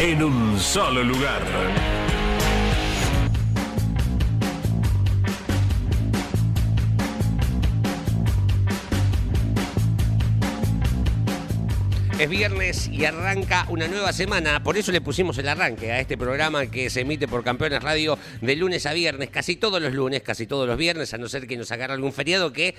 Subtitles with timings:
[0.00, 1.42] en un solo lugar.
[12.18, 16.16] Es viernes y arranca una nueva semana, por eso le pusimos el arranque a este
[16.16, 20.22] programa que se emite por Campeones Radio de lunes a viernes, casi todos los lunes,
[20.22, 22.74] casi todos los viernes, a no ser que nos agarre algún feriado que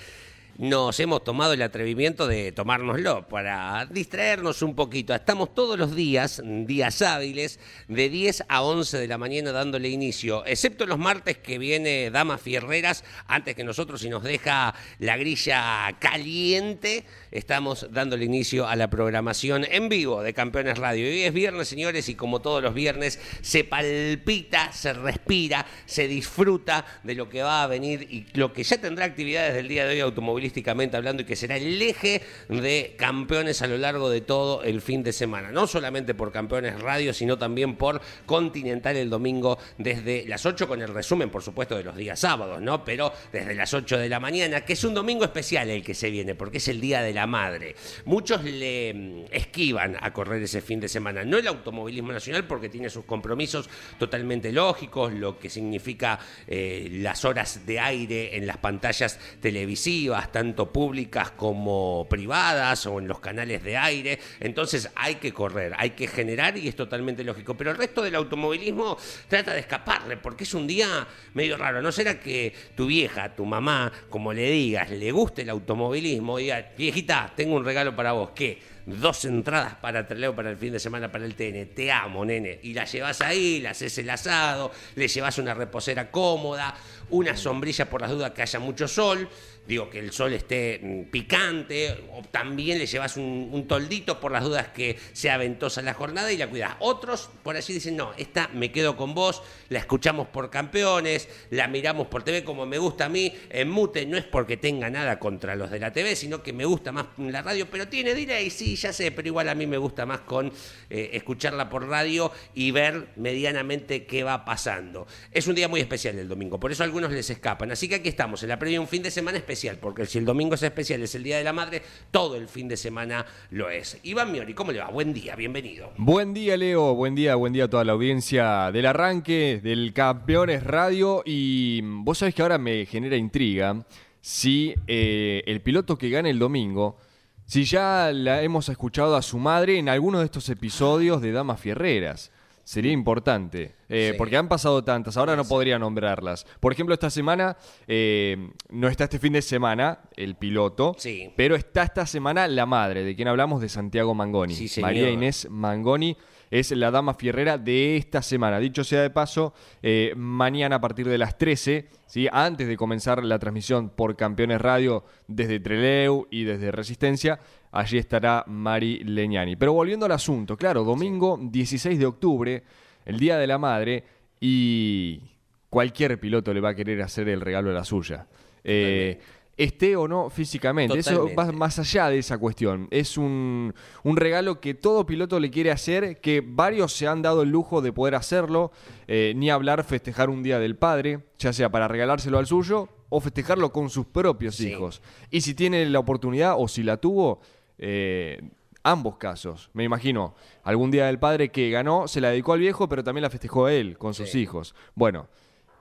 [0.58, 5.14] nos hemos tomado el atrevimiento de tomárnoslo para distraernos un poquito.
[5.14, 10.44] Estamos todos los días, días hábiles, de 10 a 11 de la mañana dándole inicio,
[10.46, 15.96] excepto los martes que viene Damas Fierreras, antes que nosotros y nos deja la grilla
[15.98, 21.06] caliente, estamos dándole inicio a la programación en vivo de Campeones Radio.
[21.06, 26.84] Hoy es viernes, señores, y como todos los viernes, se palpita, se respira, se disfruta
[27.02, 29.94] de lo que va a venir y lo que ya tendrá actividades del día de
[29.94, 30.00] hoy
[30.42, 34.80] automovilísticamente hablando y que será el eje de campeones a lo largo de todo el
[34.80, 35.52] fin de semana.
[35.52, 40.82] No solamente por Campeones Radio, sino también por Continental el domingo desde las 8 con
[40.82, 42.84] el resumen, por supuesto, de los días sábados, ¿no?
[42.84, 46.10] Pero desde las 8 de la mañana, que es un domingo especial el que se
[46.10, 47.74] viene, porque es el Día de la Madre.
[48.04, 51.24] Muchos le mm, esquivan a correr ese fin de semana.
[51.24, 57.24] No el automovilismo nacional, porque tiene sus compromisos totalmente lógicos, lo que significa eh, las
[57.24, 63.62] horas de aire en las pantallas televisivas, tanto públicas como privadas o en los canales
[63.62, 64.18] de aire.
[64.40, 67.56] Entonces hay que correr, hay que generar y es totalmente lógico.
[67.56, 68.96] Pero el resto del automovilismo
[69.28, 71.82] trata de escaparle porque es un día medio raro.
[71.82, 76.72] ¿No será que tu vieja, tu mamá, como le digas, le guste el automovilismo diga,
[76.76, 78.30] viejita, tengo un regalo para vos?
[78.34, 78.72] ¿Qué?
[78.86, 81.74] dos entradas para Treleo para el fin de semana para el TN.
[81.74, 82.58] Te amo, nene.
[82.62, 86.74] Y la llevas ahí, le haces el asado, le llevas una reposera cómoda,
[87.10, 89.28] una sombrilla por las dudas que haya mucho sol
[89.66, 94.42] digo, que el sol esté mm, picante, o también le llevas un, toldito por las
[94.42, 96.74] dudas que sea ventosa la jornada y la cuidas.
[96.80, 101.68] Otros por allí dicen, no, esta me quedo con vos, la escuchamos por campeones, la
[101.68, 105.18] miramos por TV como me gusta a mí, en mute, no es porque tenga nada
[105.20, 108.50] contra los de la TV, sino que me gusta más la radio, pero tiene delay,
[108.50, 110.52] sí, ya sé, pero igual a mí me gusta más con
[110.90, 115.06] eh, escucharla por radio y ver medianamente qué va pasando.
[115.30, 117.70] Es un día muy especial el domingo, por eso algunos les escapan.
[117.70, 120.24] Así que aquí estamos, en la previa un fin de semana especial porque si el
[120.24, 123.68] domingo es especial, es el Día de la Madre, todo el fin de semana lo
[123.68, 123.98] es.
[124.02, 124.88] Iván Miori, ¿cómo le va?
[124.88, 125.92] Buen día, bienvenido.
[125.98, 130.64] Buen día, Leo, buen día, buen día a toda la audiencia del arranque del Campeones
[130.64, 133.84] Radio y vos sabés que ahora me genera intriga
[134.22, 136.96] si eh, el piloto que gane el domingo...
[137.44, 141.60] Si ya la hemos escuchado a su madre en alguno de estos episodios de Damas
[141.60, 142.30] Fierreras.
[142.64, 146.46] Sería importante, eh, porque han pasado tantas, ahora no podría nombrarlas.
[146.60, 147.56] Por ejemplo, esta semana,
[147.88, 150.96] eh, no está este fin de semana el piloto,
[151.36, 154.56] pero está esta semana la madre, de quien hablamos, de Santiago Mangoni.
[154.80, 156.16] María Inés Mangoni
[156.52, 158.60] es la dama fierrera de esta semana.
[158.60, 162.28] Dicho sea de paso, eh, mañana a partir de las 13, ¿sí?
[162.30, 167.40] antes de comenzar la transmisión por Campeones Radio desde Treleu y desde Resistencia,
[167.72, 169.56] allí estará Mari Leñani.
[169.56, 172.62] Pero volviendo al asunto, claro, domingo 16 de octubre,
[173.04, 174.04] el Día de la Madre,
[174.40, 175.20] y
[175.68, 178.26] cualquier piloto le va a querer hacer el regalo de la suya.
[178.62, 179.18] Eh,
[179.56, 180.98] esté o no físicamente.
[180.98, 182.88] Eso va más allá de esa cuestión.
[182.90, 183.72] Es un,
[184.04, 187.92] regalo que todo piloto le quiere hacer, que varios se han dado el lujo de
[187.92, 188.72] poder hacerlo,
[189.06, 193.20] eh, ni hablar festejar un día del padre, ya sea para regalárselo al suyo o
[193.20, 195.02] festejarlo con sus propios hijos.
[195.30, 197.40] Y si tiene la oportunidad o si la tuvo,
[197.78, 198.40] eh,
[198.82, 199.70] ambos casos.
[199.72, 200.34] Me imagino,
[200.64, 203.68] algún día del padre que ganó, se la dedicó al viejo, pero también la festejó
[203.68, 204.74] él con sus hijos.
[204.94, 205.28] Bueno,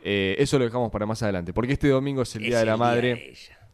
[0.04, 2.78] eh, eso lo dejamos para más adelante, porque este domingo es el Día de la
[2.78, 3.34] Madre.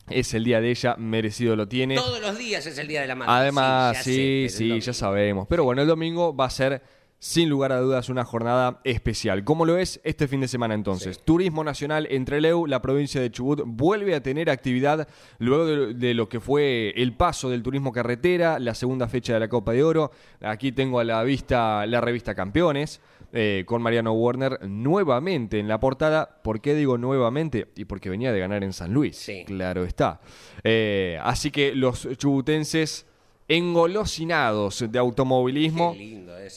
[0.09, 1.95] es el día de ella, merecido lo tiene.
[1.95, 3.31] Todos los días es el día de la madre.
[3.33, 5.47] Además, sí, sí, ya sabemos.
[5.49, 6.81] Pero bueno, el domingo va a ser
[7.19, 9.43] sin lugar a dudas una jornada especial.
[9.43, 11.23] Como lo es este fin de semana entonces.
[11.23, 15.07] Turismo Nacional entre Leu, la provincia de Chubut, vuelve a tener actividad
[15.39, 19.47] luego de, lo que fue el paso del turismo carretera, la segunda fecha de la
[19.47, 20.11] Copa de Oro.
[20.41, 23.01] Aquí tengo a la vista la revista Campeones.
[23.33, 26.39] Eh, con Mariano Warner nuevamente en la portada.
[26.43, 27.67] ¿Por qué digo nuevamente?
[27.75, 29.29] Y porque venía de ganar en San Luis.
[29.45, 30.21] Claro está.
[30.63, 33.05] Eh, así que los chubutenses
[33.47, 35.95] engolosinados de automovilismo,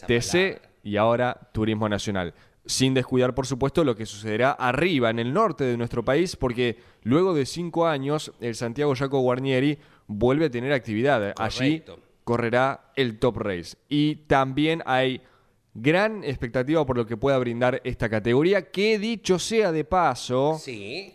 [0.06, 2.34] TC y ahora Turismo Nacional.
[2.66, 6.78] Sin descuidar, por supuesto, lo que sucederá arriba, en el norte de nuestro país, porque
[7.02, 11.34] luego de cinco años, el Santiago Jaco Guarnieri vuelve a tener actividad.
[11.38, 11.82] Allí
[12.25, 13.76] correrá el Top Race.
[13.88, 15.22] Y también hay
[15.75, 20.61] gran expectativa por lo que pueda brindar esta categoría, que dicho sea de paso,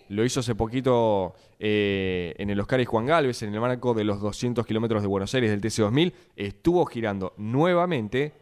[0.10, 4.04] lo hizo hace poquito eh, en el Oscar y Juan Galvez, en el marco de
[4.04, 8.34] los 200 kilómetros de Buenos Aires del TC2000, estuvo girando nuevamente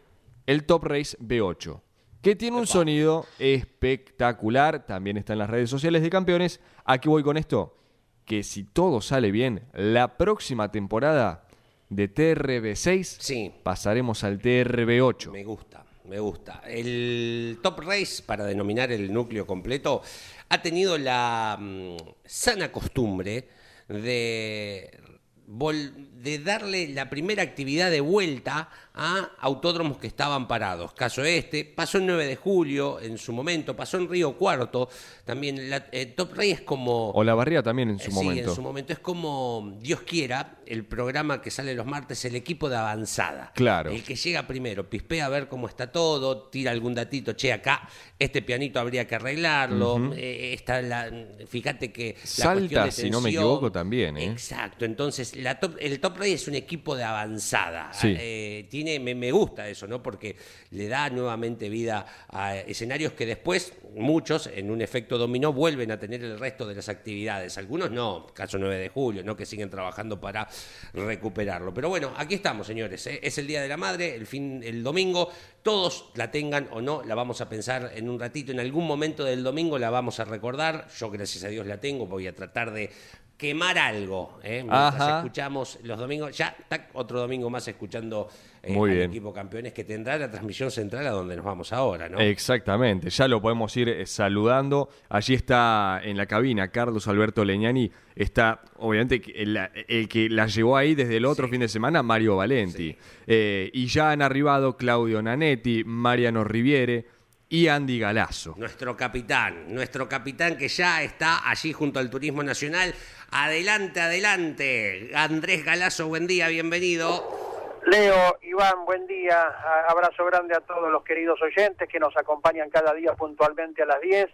[0.46, 1.80] el Top Race B8,
[2.22, 6.60] que tiene un sonido espectacular, también está en las redes sociales de campeones.
[6.84, 7.76] Aquí voy con esto,
[8.24, 11.46] que si todo sale bien, la próxima temporada
[11.90, 15.30] de TRB6 pasaremos al TRB8.
[15.30, 15.84] Me gusta.
[16.04, 16.62] Me gusta.
[16.66, 20.02] El Top Race, para denominar el núcleo completo,
[20.48, 23.48] ha tenido la mm, sana costumbre
[23.88, 25.00] de
[25.46, 30.92] de darle la primera actividad de vuelta a autódromos que estaban parados.
[30.92, 34.88] Caso este, pasó el 9 de julio en su momento, pasó en Río Cuarto,
[35.24, 37.10] también la, eh, Top Rey es como...
[37.10, 38.50] O La Barría también en su sí, momento.
[38.50, 42.68] en su momento es como, Dios quiera, el programa que sale los martes, el equipo
[42.68, 43.52] de avanzada.
[43.54, 43.90] Claro.
[43.90, 47.88] El que llega primero, pispea a ver cómo está todo, tira algún datito, che, acá
[48.18, 51.10] este pianito habría que arreglarlo, eh, está la,
[51.48, 52.16] fíjate que...
[52.22, 54.16] Salta, si no me equivoco, también.
[54.16, 54.26] ¿eh?
[54.26, 57.90] Exacto, entonces la el Top Rey es un equipo de avanzada.
[58.02, 60.02] Eh, tiene, me, gusta eso, ¿no?
[60.02, 60.36] Porque
[60.70, 65.98] le da nuevamente vida a escenarios que después, muchos, en un efecto dominó, vuelven a
[65.98, 67.58] tener el resto de las actividades.
[67.58, 69.36] Algunos no, caso 9 de julio, ¿no?
[69.36, 70.48] Que siguen trabajando para
[70.92, 71.72] recuperarlo.
[71.72, 73.06] Pero bueno, aquí estamos, señores.
[73.06, 73.20] ¿eh?
[73.22, 75.30] Es el Día de la Madre, el fin, el domingo.
[75.62, 78.52] Todos la tengan o no, la vamos a pensar en un ratito.
[78.52, 80.88] En algún momento del domingo la vamos a recordar.
[80.98, 82.06] Yo, gracias a Dios, la tengo.
[82.06, 82.90] Voy a tratar de
[83.36, 84.38] quemar algo.
[84.42, 84.62] ¿eh?
[84.62, 86.56] Mientras escuchamos los domingos, ya
[86.94, 88.28] otro domingo más escuchando
[88.66, 92.18] eh, al equipo campeones que tendrá la transmisión central a donde nos vamos ahora, ¿no?
[92.18, 94.88] Exactamente, ya lo podemos ir eh, saludando.
[95.08, 100.94] Allí está en la cabina Carlos Alberto Leñani, está obviamente el, que la llevó ahí
[100.94, 102.96] desde el otro fin de semana, Mario Valenti.
[103.26, 107.06] Eh, y ya han arribado Claudio Nanetti, Mariano Riviere
[107.48, 108.54] y Andy Galazo.
[108.58, 112.94] Nuestro capitán, nuestro capitán que ya está allí junto al Turismo Nacional.
[113.30, 115.10] Adelante, adelante.
[115.14, 117.43] Andrés Galazo, buen día, bienvenido.
[117.86, 119.46] Leo, Iván, buen día.
[119.88, 124.00] Abrazo grande a todos los queridos oyentes que nos acompañan cada día puntualmente a las
[124.00, 124.26] 10.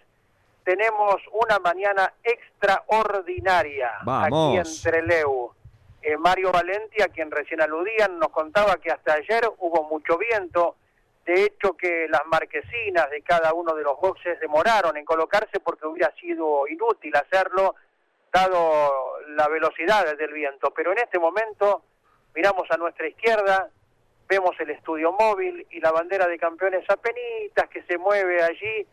[0.62, 5.52] Tenemos una mañana extraordinaria aquí en Treleu.
[6.02, 10.76] Eh, Mario Valenti, a quien recién aludían, nos contaba que hasta ayer hubo mucho viento,
[11.26, 15.87] de hecho que las marquesinas de cada uno de los boxes demoraron en colocarse porque
[15.87, 17.75] hubiera sido inútil hacerlo
[18.32, 21.82] dado la velocidad del viento, pero en este momento
[22.35, 23.69] miramos a nuestra izquierda,
[24.29, 28.87] vemos el estudio móvil y la bandera de campeones apenitas que se mueve allí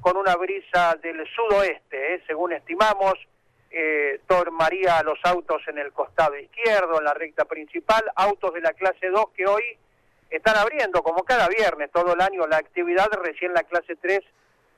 [0.00, 2.22] con una brisa del sudoeste, ¿eh?
[2.26, 3.14] según estimamos,
[3.70, 8.72] eh, tormaría los autos en el costado izquierdo, en la recta principal, autos de la
[8.72, 9.64] clase 2 que hoy
[10.30, 14.20] están abriendo, como cada viernes, todo el año la actividad, recién la clase 3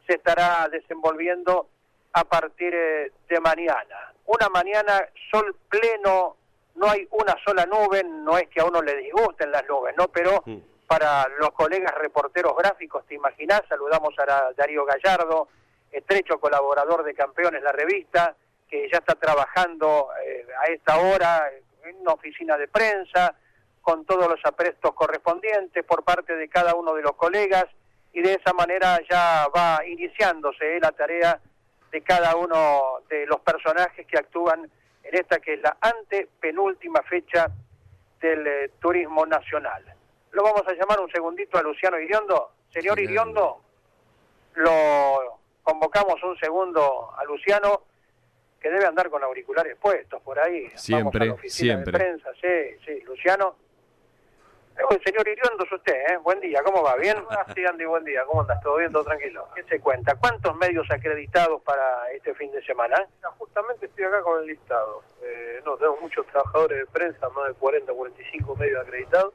[0.06, 1.68] se estará desenvolviendo
[2.12, 4.14] a partir eh, de mañana.
[4.24, 6.36] Una mañana sol pleno,
[6.76, 10.08] no hay una sola nube, no es que a uno le disgusten las nubes, ¿no?
[10.08, 10.44] Pero
[10.86, 15.48] para los colegas reporteros gráficos, te imaginas, saludamos a Darío Gallardo,
[15.90, 18.34] estrecho colaborador de Campeones, la revista,
[18.68, 21.50] que ya está trabajando eh, a esta hora
[21.84, 23.34] en una oficina de prensa,
[23.80, 27.66] con todos los aprestos correspondientes por parte de cada uno de los colegas,
[28.12, 31.40] y de esa manera ya va iniciándose eh, la tarea
[31.90, 34.70] de cada uno de los personajes que actúan
[35.08, 37.50] en esta que es la antepenúltima fecha
[38.20, 39.84] del eh, turismo nacional.
[40.32, 42.50] Lo vamos a llamar un segundito a Luciano Iriondo.
[42.70, 43.60] Señor Iriondo,
[44.54, 47.82] lo convocamos un segundo a Luciano,
[48.60, 50.68] que debe andar con auriculares puestos por ahí.
[50.74, 51.92] Siempre, siempre.
[51.92, 53.00] De prensa, sí, sí.
[53.02, 53.56] Luciano,
[54.90, 56.16] el señor Iriondo es usted, ¿eh?
[56.22, 56.96] Buen día, ¿cómo va?
[56.96, 57.16] ¿Bien?
[57.30, 58.24] Ah, sí, Andy, buen día.
[58.24, 58.60] ¿Cómo andas?
[58.62, 58.92] ¿Todo bien?
[58.92, 59.48] ¿Todo tranquilo?
[59.54, 60.14] ¿Qué se cuenta?
[60.16, 63.06] ¿Cuántos medios acreditados para este fin de semana?
[63.38, 65.02] justamente estoy acá con el listado.
[65.22, 69.34] Eh, no, tenemos muchos trabajadores de prensa, más de 40, 45 medios acreditados.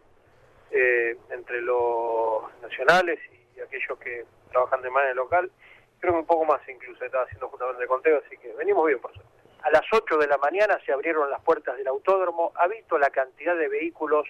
[0.71, 3.19] eh, entre los nacionales
[3.55, 5.51] y aquellos que trabajan de manera local.
[5.99, 8.99] Creo que un poco más incluso, estaba haciendo justamente el conteo, así que venimos bien
[8.99, 9.29] por suerte.
[9.63, 12.51] A las 8 de la mañana se abrieron las puertas del autódromo.
[12.55, 14.25] ¿Ha visto la cantidad de vehículos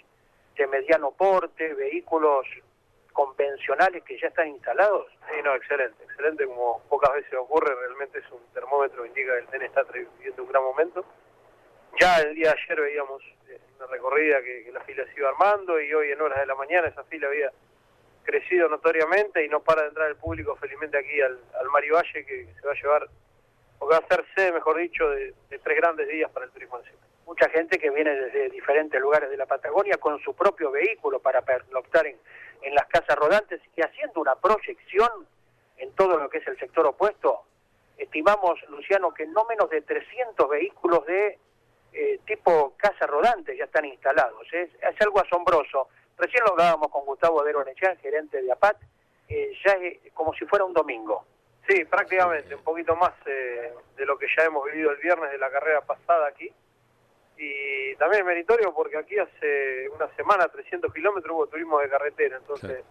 [0.56, 2.46] de mediano porte, vehículos
[3.14, 5.08] convencionales que ya están instalados?
[5.30, 9.40] Sí, no, excelente, excelente, como pocas veces ocurre, realmente es un termómetro que indica que
[9.40, 11.06] el TEN está viviendo un gran momento.
[12.00, 15.80] Ya el día de ayer veíamos eh, una recorrida que, la fila se iba armando
[15.80, 17.52] y hoy en horas de la mañana esa fila había
[18.24, 22.26] crecido notoriamente y no para de entrar el público felizmente aquí al, al Mario Valle
[22.26, 23.08] que, se va a llevar,
[23.80, 26.52] o que va a ser sede, mejor dicho, de, de tres grandes días para el
[26.52, 27.11] turismo nacional.
[27.32, 31.42] Mucha gente que viene desde diferentes lugares de la Patagonia con su propio vehículo para
[31.42, 32.18] pernoctar en,
[32.62, 35.10] en las casas rodantes y haciendo una proyección
[35.78, 37.44] en todo lo que es el sector opuesto,
[37.98, 41.40] estimamos, Luciano, que no menos de 300 vehículos de
[41.94, 44.46] eh, tipo casa rodante ya están instalados.
[44.52, 45.88] Es, es algo asombroso.
[46.18, 48.76] Recién lo hablábamos con Gustavo Adero Nechán, gerente de APAT,
[49.30, 51.24] eh, ya es como si fuera un domingo.
[51.66, 55.38] Sí, prácticamente, un poquito más eh, de lo que ya hemos vivido el viernes de
[55.38, 56.52] la carrera pasada aquí.
[57.44, 62.38] Y también meritorio porque aquí hace una semana, 300 kilómetros, hubo turismo de carretera.
[62.38, 62.84] Entonces,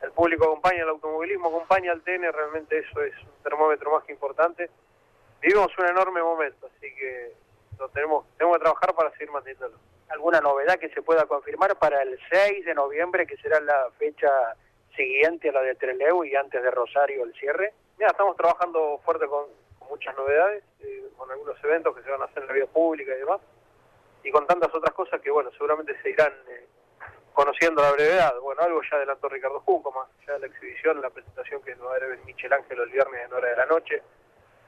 [0.00, 4.12] el público acompaña el automovilismo, acompaña al TN, realmente eso es un termómetro más que
[4.12, 4.70] importante.
[5.42, 7.32] Vivimos un enorme momento, así que
[7.80, 9.76] lo tenemos, tenemos que trabajar para seguir manteniéndolo.
[10.10, 14.30] ¿Alguna novedad que se pueda confirmar para el 6 de noviembre, que será la fecha
[14.94, 17.74] siguiente a la de Treleu y antes de Rosario el cierre?
[17.98, 19.46] Mira, estamos trabajando fuerte con,
[19.80, 22.66] con muchas novedades, eh, con algunos eventos que se van a hacer en la vía
[22.66, 23.40] pública y demás,
[24.22, 26.66] y con tantas otras cosas que, bueno, seguramente se irán eh,
[27.32, 28.38] conociendo la brevedad.
[28.40, 31.96] Bueno, algo ya adelantó Ricardo Junco, más ya la exhibición, la presentación que va a
[31.96, 34.02] haber Michel Ángel el viernes en hora de la noche.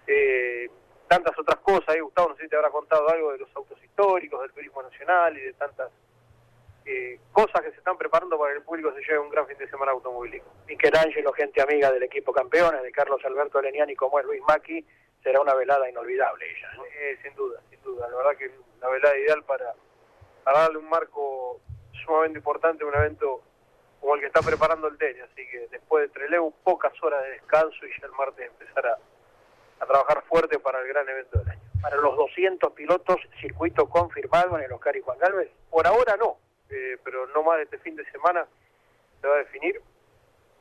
[0.06, 0.70] Eh,
[1.08, 3.82] tantas otras cosas, ahí Gustavo, no sé si te habrá contado algo de los autos
[3.82, 5.90] históricos, del turismo nacional y de tantas
[6.84, 9.58] eh, cosas que se están preparando para que el público se lleve un gran fin
[9.58, 10.52] de semana automovilístico.
[10.66, 14.84] Michelangelo, gente amiga del equipo campeones, de Carlos Alberto Leniani, como es Luis Macchi,
[15.22, 16.70] será una velada inolvidable ella.
[16.76, 16.84] ¿no?
[16.84, 18.08] Eh, sin duda, sin duda.
[18.08, 18.50] La verdad que
[18.80, 19.74] la velada ideal para,
[20.44, 21.60] para darle un marco
[22.04, 23.42] sumamente importante a un evento
[24.00, 25.22] como el que está preparando el tenis.
[25.22, 28.98] Así que después de Trelew, pocas horas de descanso y ya el martes empezar a,
[29.80, 31.60] a trabajar fuerte para el gran evento del año.
[31.80, 35.50] Para los 200 pilotos, circuito confirmado en el Oscar y Juan Galvez.
[35.70, 36.36] Por ahora no,
[36.70, 38.46] eh, pero no más de este fin de semana
[39.20, 39.80] se va a definir.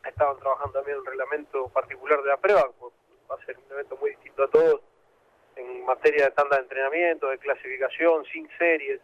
[0.06, 2.70] Estaban trabajando también un reglamento particular de la prueba,
[3.32, 4.82] va a ser un evento muy distinto a todos
[5.56, 9.02] en materia de tanda de entrenamiento, de clasificación, sin series.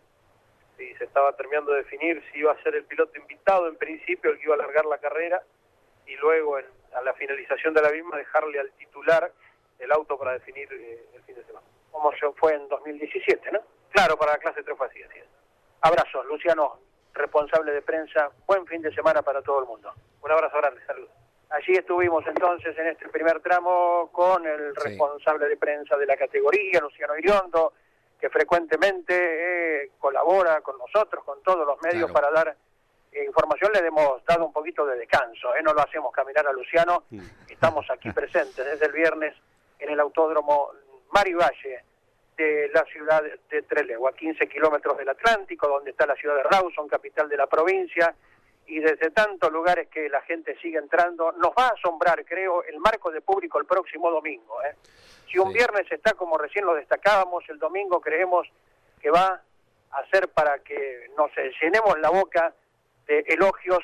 [0.79, 4.31] Y se estaba terminando de definir si iba a ser el piloto invitado en principio,
[4.31, 5.41] el que iba a alargar la carrera,
[6.05, 9.31] y luego en, a la finalización de la misma dejarle al titular
[9.79, 11.65] el auto para definir eh, el fin de semana.
[11.91, 13.60] Como se fue en 2017, ¿no?
[13.91, 15.25] Claro, para la clase 3 fue así, así es.
[15.81, 16.79] Abrazos, Luciano,
[17.13, 18.29] responsable de prensa.
[18.46, 19.93] Buen fin de semana para todo el mundo.
[20.22, 21.26] Un abrazo grande, saludos.
[21.49, 24.89] Allí estuvimos entonces en este primer tramo con el Sí.
[24.89, 27.73] responsable de prensa de la categoría, Luciano Iriondo,
[28.19, 29.13] que frecuentemente
[29.83, 32.13] eh, colabora con nosotros, con todos los medios Claro.
[32.13, 32.55] para dar
[33.13, 33.71] eh, información.
[33.73, 35.61] Le hemos dado un poquito de descanso, ¿eh?
[35.63, 37.03] no lo hacemos caminar a Luciano.
[37.09, 37.21] Mm.
[37.49, 39.33] Estamos aquí presentes desde el viernes
[39.79, 40.71] en el autódromo
[41.11, 41.83] Mario Valle
[42.35, 46.43] de la ciudad de Trelew, a 15 kilómetros del Atlántico, donde está la ciudad de
[46.43, 48.13] Rawson, capital de la provincia,
[48.67, 52.79] y desde tantos lugares que la gente sigue entrando, nos va a asombrar, creo, el
[52.79, 54.62] marco de público el próximo domingo.
[54.63, 54.75] ¿eh?
[55.31, 55.53] Si un Sí.
[55.55, 58.47] viernes está como recién lo destacábamos, el domingo creemos
[59.01, 59.41] que va
[59.91, 61.31] a ser para que nos
[61.62, 62.53] llenemos la boca
[63.05, 63.79] de elogios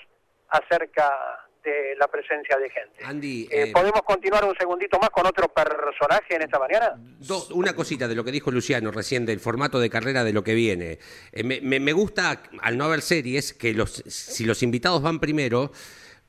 [0.50, 3.04] acerca de la presencia de gente.
[3.04, 6.94] Andy, Eh, eh, ¿Podemos continuar un segundito más con otro personaje en esta mañana?
[7.20, 10.44] Do- una cosita de lo que dijo Luciano recién del formato de carrera de lo
[10.44, 11.00] que viene.
[11.32, 15.20] Eh, me, me- me gusta, al no haber series, que los, si los invitados van
[15.20, 15.72] primero,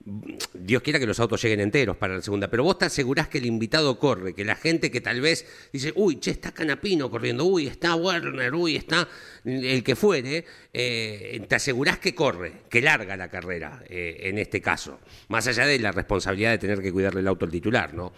[0.06, 3.38] Dios quiera que los autos lleguen enteros para la segunda, pero vos te asegurás que
[3.38, 7.44] el invitado corre, que la gente que tal vez dice, uy, che, está Canapino corriendo,
[7.44, 9.08] uy, está Werner, uy, está
[9.44, 14.60] el que fuere, eh, te asegurás que corre, que larga la carrera eh, en este
[14.60, 18.12] caso, más allá de la responsabilidad de tener que cuidarle el auto al titular, ¿no?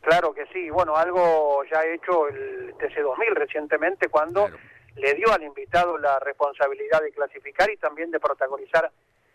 [0.00, 4.58] Claro que sí, bueno, algo ya ha hecho el TC2000 recientemente cuando Claro.
[4.96, 8.90] le dio al invitado la responsabilidad de clasificar y también de protagonizar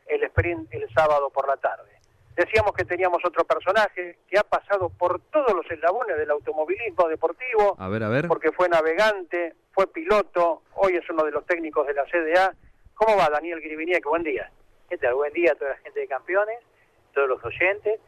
[0.09, 1.89] el sprint el sábado por la tarde.
[2.35, 7.75] Decíamos que teníamos otro personaje que ha pasado por todos los eslabones del automovilismo deportivo,
[7.77, 8.27] A ver, a ver.
[8.27, 12.53] porque fue navegante, fue piloto, hoy es uno de los técnicos de la CDA.
[12.95, 14.05] ¿Cómo va Daniel Griviniek?
[14.05, 14.49] Buen día.
[14.89, 15.15] ¿Qué tal?
[15.15, 16.59] Buen día a toda la gente de campeones,
[17.13, 17.99] todos los oyentes.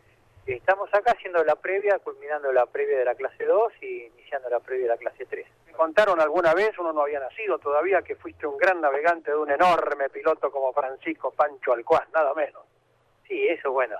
[0.46, 4.60] Estamos acá haciendo la previa, culminando la previa de la clase 2 y iniciando la
[4.60, 5.48] previa de la clase 3.
[5.76, 9.52] contaron alguna vez, uno no había nacido todavía, que fuiste un gran navegante de un
[9.52, 12.64] enorme piloto como Francisco Pancho Alcuaz, nada menos.
[13.28, 13.98] Sí, eso bueno,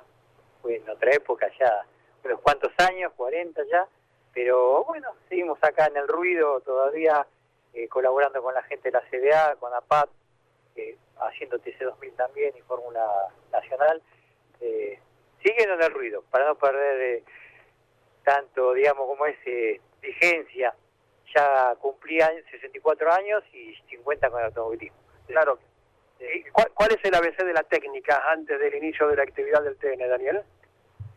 [0.62, 1.86] fue en otra época ya,
[2.24, 3.88] unos cuantos años, 40 ya,
[4.34, 7.26] pero bueno, seguimos acá en el ruido todavía
[7.74, 10.10] eh, colaborando con la gente de la CDA, con APAT,
[10.76, 13.06] eh, haciendo TC2000 también y Fórmula
[13.52, 14.02] Nacional.
[14.60, 15.00] Eh,
[15.44, 17.24] siguen en el ruido, para no perder eh,
[18.24, 19.38] tanto, digamos, como es
[20.02, 20.74] vigencia.
[21.34, 24.98] Ya cumplían 64 años y 50 con el automovilismo.
[25.28, 25.60] Claro.
[26.52, 29.78] ¿Cuál, ¿Cuál, es el ABC de la técnica antes del inicio de la actividad del
[29.78, 30.42] TN, Daniel?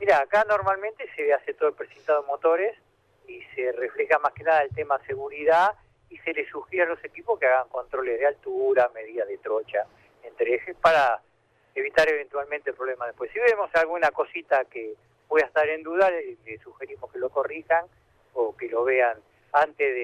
[0.00, 2.76] Mira, acá normalmente se hace todo el presentado de motores
[3.26, 5.72] y se refleja más que nada el tema seguridad
[6.10, 9.86] y se les sugiere a los equipos que hagan controles de altura, medidas de trocha
[10.22, 11.20] entre ejes para
[11.74, 13.30] evitar eventualmente el problema después.
[13.32, 14.94] Si vemos alguna cosita que
[15.28, 17.84] pueda estar en duda, le, sugerimos que lo corrijan
[18.34, 19.18] o que lo vean
[19.52, 19.94] antes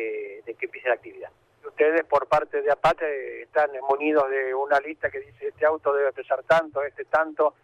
[0.44, 1.30] de, que empiece la actividad.
[1.64, 6.12] Ustedes por parte de APATE están munidos de una lista que dice este auto debe
[6.12, 7.54] pesar tanto, este tanto,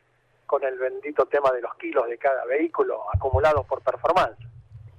[0.44, 4.38] con el bendito tema de los kilos de cada vehículo acumulados por performance.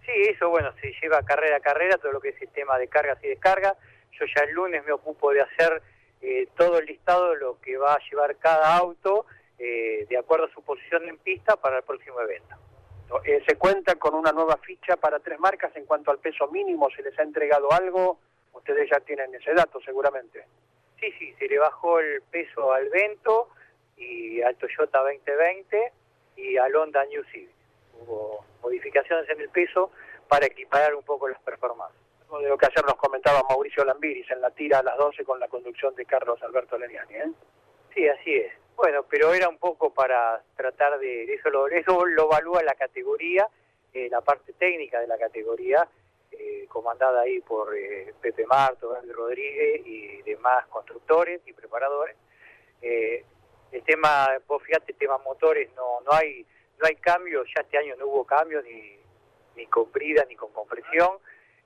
[0.06, 2.88] Sí, eso bueno, se lleva carrera a carrera, todo lo que es el tema de
[2.88, 3.76] cargas y descargas.
[4.12, 5.82] Yo ya el lunes me ocupo de hacer
[6.22, 9.26] eh, todo el listado de lo que va a llevar cada auto
[9.60, 12.56] eh, de acuerdo a su posición en pista para el próximo evento.
[13.24, 16.90] Eh, ¿Se cuenta con una nueva ficha para tres marcas en cuanto al peso mínimo?
[16.92, 18.20] ¿Se les ha entregado algo?
[18.54, 20.46] Ustedes ya tienen ese dato seguramente.
[21.00, 23.50] Sí, sí, se le bajó el peso al Vento
[23.96, 25.92] y al Toyota 2020
[26.36, 27.58] y al Honda New Civic
[28.00, 29.92] hubo modificaciones en el peso
[30.28, 32.00] para equiparar un poco las performances.
[32.42, 35.40] De lo que ayer nos comentaba Mauricio Lambiris en la tira a las 12 con
[35.40, 37.16] la conducción de Carlos Alberto Leniani.
[37.16, 37.32] ¿eh?
[37.94, 38.54] Sí, así es.
[38.76, 41.34] Bueno, pero era un poco para tratar de...
[41.34, 43.48] Eso lo, eso lo evalúa la categoría,
[43.94, 45.88] eh, la parte técnica de la categoría,
[46.32, 52.16] eh, comandada ahí por eh, Pepe Marto, Gabriel Rodríguez y demás constructores y preparadores.
[52.82, 56.46] el tema, vos fíjate, el tema motores, no, no hay
[56.80, 59.00] no hay cambios, ya este año no hubo cambios ni,
[59.56, 61.18] ni con brida ni con compresión.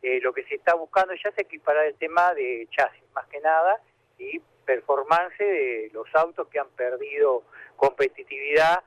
[0.02, 3.40] Eh, lo que se está buscando ya es equiparar el tema de chasis, más que
[3.40, 3.80] nada,
[4.18, 7.44] y performance de los autos que han perdido
[7.76, 8.84] competitividad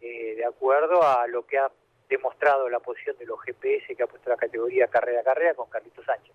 [0.00, 1.70] eh, de acuerdo a lo que ha
[2.08, 5.68] demostrado la posición de los GPS que ha puesto la categoría carrera a carrera con
[5.68, 6.34] Carlitos Sánchez.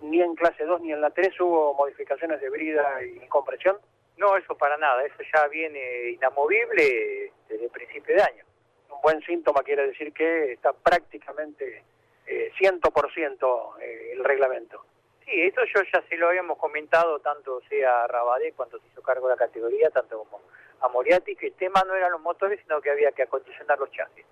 [0.00, 3.78] Ni en clase 2 ni en la 3 hubo modificaciones de brida y compresión.
[4.16, 8.44] No, eso para nada, eso ya viene inamovible desde el principio de año.
[8.90, 11.82] Un buen síntoma quiere decir que está prácticamente eh,
[12.26, 14.84] 100% eh, el reglamento.
[15.24, 19.02] Sí, eso yo ya se lo habíamos comentado, tanto sea a Rabadé cuando se hizo
[19.02, 20.40] cargo de la categoría, tanto como
[20.80, 23.90] a Moriarty, que el tema no eran los motores, sino que había que acondicionar los
[23.92, 24.24] chasis.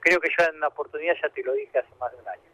[0.00, 2.50] Creo que yo en una oportunidad ya te lo dije hace más de un año.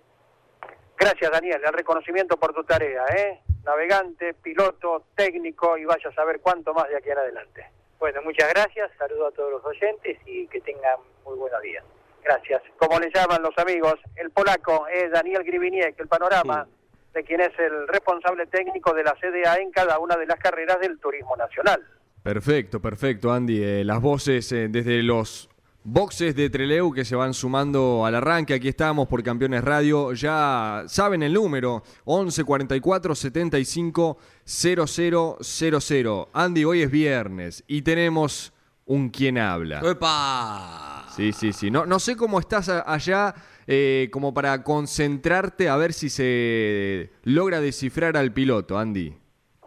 [0.96, 1.60] Gracias, Daniel.
[1.64, 3.40] El reconocimiento por tu tarea, ¿eh?
[3.64, 7.66] navegante, piloto, técnico y vaya a saber cuánto más de aquí en adelante.
[7.98, 11.84] Bueno, muchas gracias, saludo a todos los oyentes y que tengan muy buenos días.
[12.24, 12.62] Gracias.
[12.78, 16.66] Como le llaman los amigos, el polaco es Daniel Griviniek, el panorama
[17.12, 20.80] de quien es el responsable técnico de la CDA en cada una de las carreras
[20.80, 21.82] del turismo nacional.
[22.22, 23.62] Perfecto, perfecto, Andy.
[23.62, 25.50] Eh, las voces eh, desde los
[25.84, 28.54] Boxes de Treleu que se van sumando al arranque.
[28.54, 30.12] Aquí estamos por Campeones Radio.
[30.12, 36.26] Ya saben el número: 11 44 75 0000.
[36.32, 38.51] Andy, hoy es viernes y tenemos
[38.86, 39.80] un quien habla.
[39.84, 41.06] ¡Epa!
[41.14, 41.70] Sí, sí, sí.
[41.70, 43.34] No, no sé cómo estás allá,
[43.66, 49.16] eh, como para concentrarte a ver si se logra descifrar al piloto, Andy.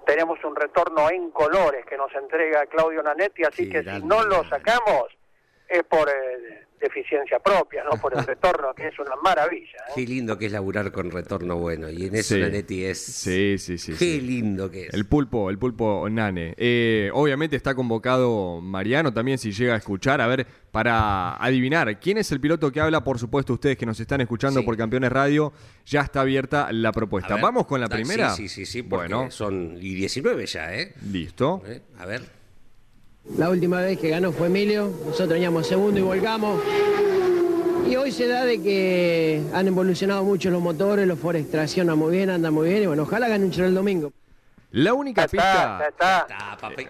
[0.05, 4.43] Tenemos un retorno en colores que nos entrega Claudio Nanetti, así que si no lo
[4.47, 5.05] sacamos
[5.67, 9.77] es por eh, deficiencia propia, no por el retorno, que es una maravilla.
[9.89, 9.91] ¿eh?
[9.95, 12.99] Qué lindo que es laburar con retorno bueno, y en eso Nanetti es...
[12.99, 13.93] Sí, sí, sí.
[13.97, 14.93] Qué lindo que es.
[14.93, 16.53] El pulpo, el pulpo Nane.
[16.57, 22.17] Eh, obviamente está convocado Mariano también, si llega a escuchar, a ver, para adivinar quién
[22.17, 25.53] es el piloto que habla, por supuesto ustedes que nos están escuchando por Campeones Radio,
[25.85, 27.37] ya está abierta la propuesta.
[27.37, 28.31] ¿Vamos con la primera?
[28.31, 29.31] Sí, sí, sí, bueno.
[29.31, 30.93] son y 19 ya, ¿eh?
[31.11, 31.63] Listo.
[31.97, 32.44] A ver.
[33.37, 36.61] La última vez que ganó fue Emilio, nosotros teníamos segundo y volcamos.
[37.87, 42.15] Y hoy se da de que han evolucionado mucho los motores, los Ford traccionan muy
[42.15, 44.13] bien, andan muy bien y bueno, ojalá ganen un el domingo.
[44.71, 45.87] La única pista.
[45.87, 46.27] Está,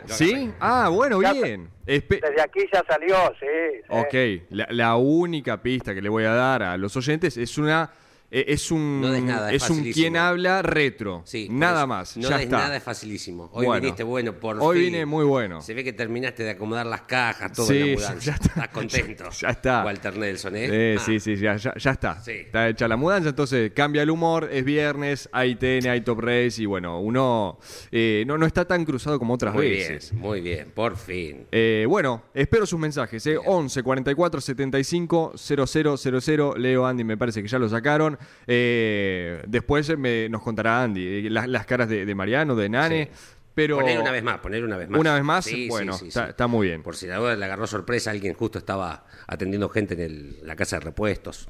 [0.06, 0.52] ¿Sí?
[0.60, 1.70] Ah, bueno, bien.
[1.86, 3.82] Desde aquí ya salió, sí.
[3.90, 8.05] Ok, la, única pista que le voy a dar a los oyentes es una eh,
[8.48, 11.22] es un, No des nada, es es un quien habla retro.
[11.26, 11.88] Sí, nada eso.
[11.88, 12.18] más.
[12.18, 12.58] No ya des está.
[12.58, 13.50] nada, es facilísimo.
[13.54, 13.82] Hoy Bueno.
[13.82, 14.86] viniste bueno, por Hoy fin.
[14.92, 15.62] vine muy bueno.
[15.62, 18.20] Se ve que terminaste de acomodar las cajas, todo Sí, en la mudanza.
[18.26, 18.48] ya está.
[18.48, 19.30] Estás contento.
[19.30, 19.84] Ya está.
[19.86, 20.68] Walter Nelson, ¿eh?
[20.72, 22.22] Eh, Ah, Sí, sí, ya, ya, ya está.
[22.24, 22.32] Sí.
[22.32, 26.62] Está hecha la mudanza, entonces cambia el humor, es viernes, hay TN, hay Top Race
[26.62, 27.58] y bueno, uno
[27.92, 30.12] eh, no, no está tan cruzado como otras Muy veces.
[30.12, 31.46] bien, muy bien, por fin.
[31.52, 33.26] Eh, bueno, espero sus mensajes.
[33.28, 33.38] Eh.
[33.44, 36.54] 11 44 75 0000.
[36.58, 38.18] Leo, Andy, me parece que ya lo sacaron.
[38.48, 43.10] Eh, después me- nos contará Andy eh, las, las caras de, de Mariano, de Nane.
[43.54, 45.00] Pero Poner una vez más, poner una vez más.
[45.00, 46.08] Una vez más, Sí, bueno, sí, sí.
[46.10, 46.84] está, está muy bien.
[46.84, 50.58] Por si la duda le agarró sorpresa, alguien justo estaba atendiendo gente en el- la
[50.58, 51.48] casa de repuestos.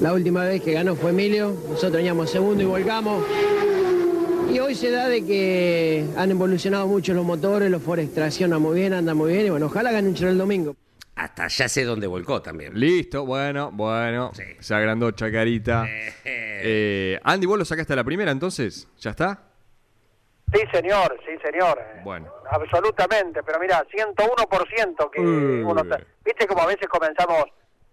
[0.00, 3.24] La última vez que ganó fue Emilio, nosotros veníamos segundo y volcamos.
[4.52, 8.78] Y hoy se da de que han evolucionado mucho los motores, los Ford traccionan muy
[8.78, 10.76] bien, andan muy bien y bueno, ojalá ganen un el domingo.
[11.20, 12.72] Hasta ya sé dónde volcó también.
[12.80, 14.30] Listo, bueno, bueno.
[14.32, 14.42] Sí.
[14.58, 15.84] Se agrandó Chacarita.
[16.24, 18.88] Eh, Andy, ¿vos lo sacaste a la primera entonces?
[18.98, 19.42] ¿Ya está?
[20.52, 21.78] Sí, señor, sí, señor.
[22.02, 22.32] Bueno.
[22.50, 25.66] Absolutamente, pero mira, 101% que Mm.
[25.68, 25.82] uno...
[25.82, 27.44] está- Viste como a veces comenzamos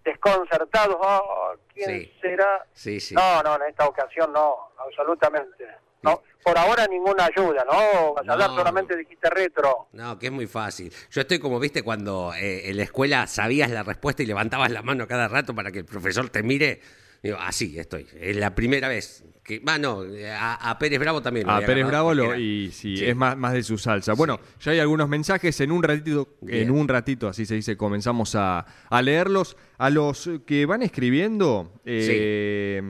[0.04, 2.12] desconcertados, oh, ¿quién Sí.
[2.22, 2.64] será?
[2.72, 3.14] Sí, sí.
[3.14, 5.66] No, no, en esta ocasión no, absolutamente.
[6.02, 8.14] No, por ahora ninguna ayuda, ¿no?
[8.14, 9.88] Vas a No, dar solamente dijiste retro.
[9.92, 10.92] No, que es muy fácil.
[11.10, 14.82] Yo estoy como, viste, cuando eh, en la escuela sabías la respuesta y levantabas la
[14.82, 16.80] mano cada rato para que el profesor te mire.
[17.22, 18.06] Digo, así estoy.
[18.20, 19.24] Es la primera vez.
[19.42, 21.46] que Va, no, a, a Pérez Bravo también.
[21.48, 23.04] lo A Pérez Bravo lo, y sí, Sí.
[23.06, 24.12] es más, más de su salsa.
[24.12, 25.60] Bueno, ya hay algunos mensajes.
[25.60, 26.62] En un ratito, Bien.
[26.62, 29.56] en un ratito, así se dice, comenzamos a, a leerlos.
[29.78, 32.82] A los que van escribiendo, eh,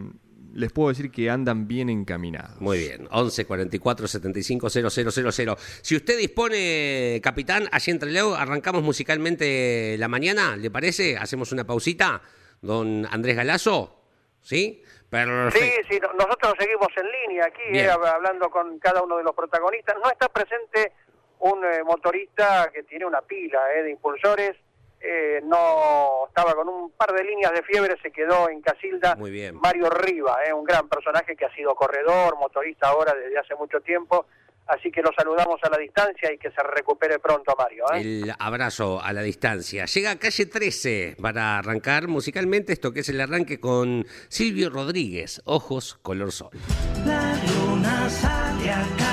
[0.59, 2.61] les puedo decir que andan bien encaminados.
[2.61, 5.57] Muy bien, 11 44 75 000.
[5.83, 11.16] Si usted dispone, capitán, allí entre Leo, arrancamos musicalmente la mañana, ¿le parece?
[11.16, 12.21] Hacemos una pausita.
[12.61, 14.03] Don Andrés Galazo,
[14.42, 14.83] ¿sí?
[15.09, 15.59] Perfecto.
[15.64, 19.23] Sí, sí, no- nosotros seguimos en línea aquí, eh, hab- hablando con cada uno de
[19.23, 19.97] los protagonistas.
[20.03, 20.92] No está presente
[21.38, 24.57] un eh, motorista que tiene una pila eh, de impulsores.
[25.00, 29.14] Eh, no estaba con un par de líneas de fiebre, se quedó en Casilda.
[29.16, 29.56] Muy bien.
[29.56, 33.80] Mario Riva, eh, un gran personaje que ha sido corredor, motorista ahora desde hace mucho
[33.80, 34.26] tiempo.
[34.66, 37.84] Así que lo saludamos a la distancia y que se recupere pronto, Mario.
[37.94, 38.00] ¿eh?
[38.00, 39.87] El abrazo a la distancia.
[39.87, 45.40] Llega a calle 13 para arrancar musicalmente esto que es el arranque con Silvio Rodríguez,
[45.46, 46.50] Ojos Color Sol.
[47.06, 49.08] La luna sale a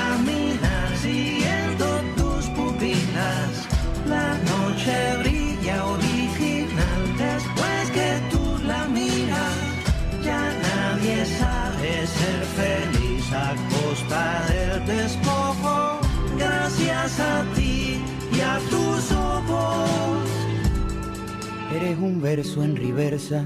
[21.76, 23.44] Eres un verso en reversa,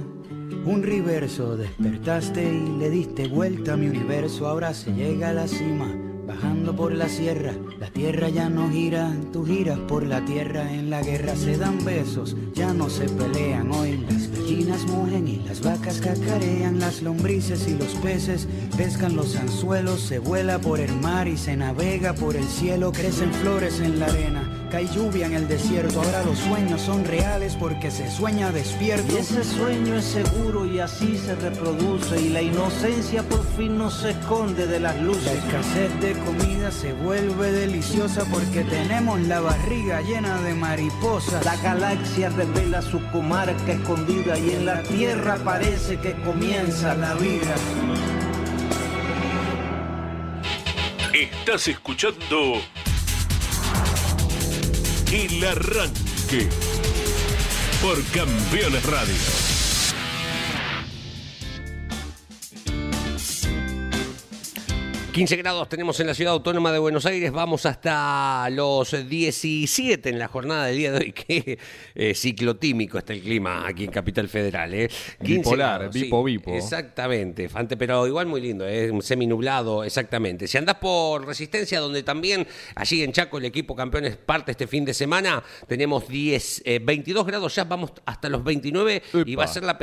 [0.63, 1.58] un reverso.
[1.58, 4.48] Despertaste y le diste vuelta a mi universo.
[4.48, 5.92] Ahora se llega a la cima,
[6.28, 7.54] bajando por la sierra.
[7.80, 10.72] La tierra ya no gira, tú giras por la tierra.
[10.72, 13.72] En la guerra se dan besos, ya no se pelean.
[13.72, 16.80] Hoy las gallinas mugen y las vacas cacarean.
[16.80, 20.02] Las lombrices y los peces pescan los anzuelos.
[20.02, 22.92] Se vuela por el mar y se navega por el cielo.
[22.92, 24.69] Crecen flores en la arena.
[24.72, 29.12] Cae lluvia en el desierto, ahora los sueños son reales porque se sueña despierto.
[29.14, 33.90] Y ese sueño es seguro y así se reproduce y la inocencia por fin no
[33.90, 35.34] se esconde de las La luces.
[35.34, 41.44] escasez de comida se vuelve deliciosa porque tenemos la barriga llena de mariposas.
[41.44, 47.56] La galaxia revela su comarca escondida y en la tierra parece que comienza la vida.
[51.12, 52.62] Estás escuchando
[55.12, 56.48] El Arranque
[57.82, 59.49] por Campeones Radio.
[65.13, 70.19] 15 grados tenemos en la ciudad autónoma de Buenos Aires, vamos hasta los 17 en
[70.19, 71.12] la jornada del día de hoy.
[71.13, 71.58] Qué
[71.95, 74.72] eh, ciclotímico está el clima aquí en Capital Federal.
[74.74, 74.88] ¿eh?
[75.19, 76.54] 15 Bipolar, grados, bipo, bipo.
[76.54, 78.91] Exactamente, Fante, pero igual muy lindo, ¿eh?
[79.02, 80.48] seminublado, exactamente.
[80.48, 84.86] Si andás por Resistencia, donde también allí en Chaco el equipo campeones parte este fin
[84.86, 89.48] de semana, tenemos 10, eh, 22 grados ya, vamos hasta los 29 y va a
[89.48, 89.78] ser la,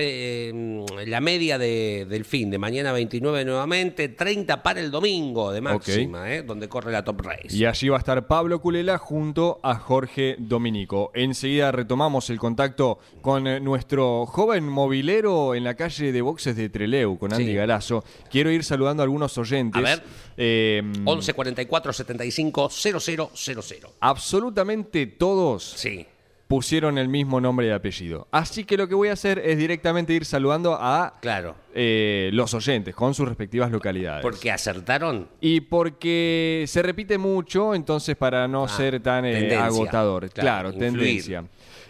[1.05, 6.33] la media de- del fin, de mañana 29 nuevamente, 30 para el domingo de máxima,
[6.33, 6.43] ¿eh?
[6.43, 7.49] donde corre la Top Race.
[7.57, 11.11] Y allí va a estar Pablo Culela junto a Jorge Dominico.
[11.15, 16.69] Enseguida retomamos el contacto con eh, nuestro joven movilero en la calle de boxes de
[16.69, 17.55] Treleu, con Andy Sí.
[17.55, 18.05] Galazo.
[18.31, 19.79] Quiero ir saludando a algunos oyentes.
[19.79, 20.03] A ver.
[20.37, 23.89] Eh, 11 44 75 0000.
[24.01, 26.07] absolutamente todos Sí.
[26.49, 28.29] Pusieron el mismo nombre y apellido.
[28.31, 31.57] Así que lo que voy a hacer es directamente ir saludando a Claro.
[31.75, 34.23] eh, los oyentes con sus respectivas localidades.
[34.23, 35.29] Porque acertaron.
[35.41, 40.31] Y porque se repite mucho, entonces para no Ah, ser tan eh, agotador.
[40.31, 41.45] Claro, tendencia.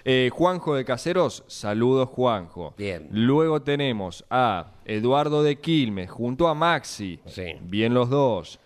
[0.09, 2.73] Eh, Juanjo de Caseros, saludos Juanjo.
[2.79, 3.09] Bien.
[3.11, 7.19] Luego tenemos a Eduardo de Quilmes junto a Maxi.
[7.27, 7.55] Sí.
[7.61, 8.59] Bien los dos.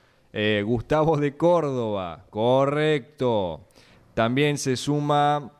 [0.64, 3.62] Gustavo de Córdoba, correcto.
[4.14, 5.50] También se suma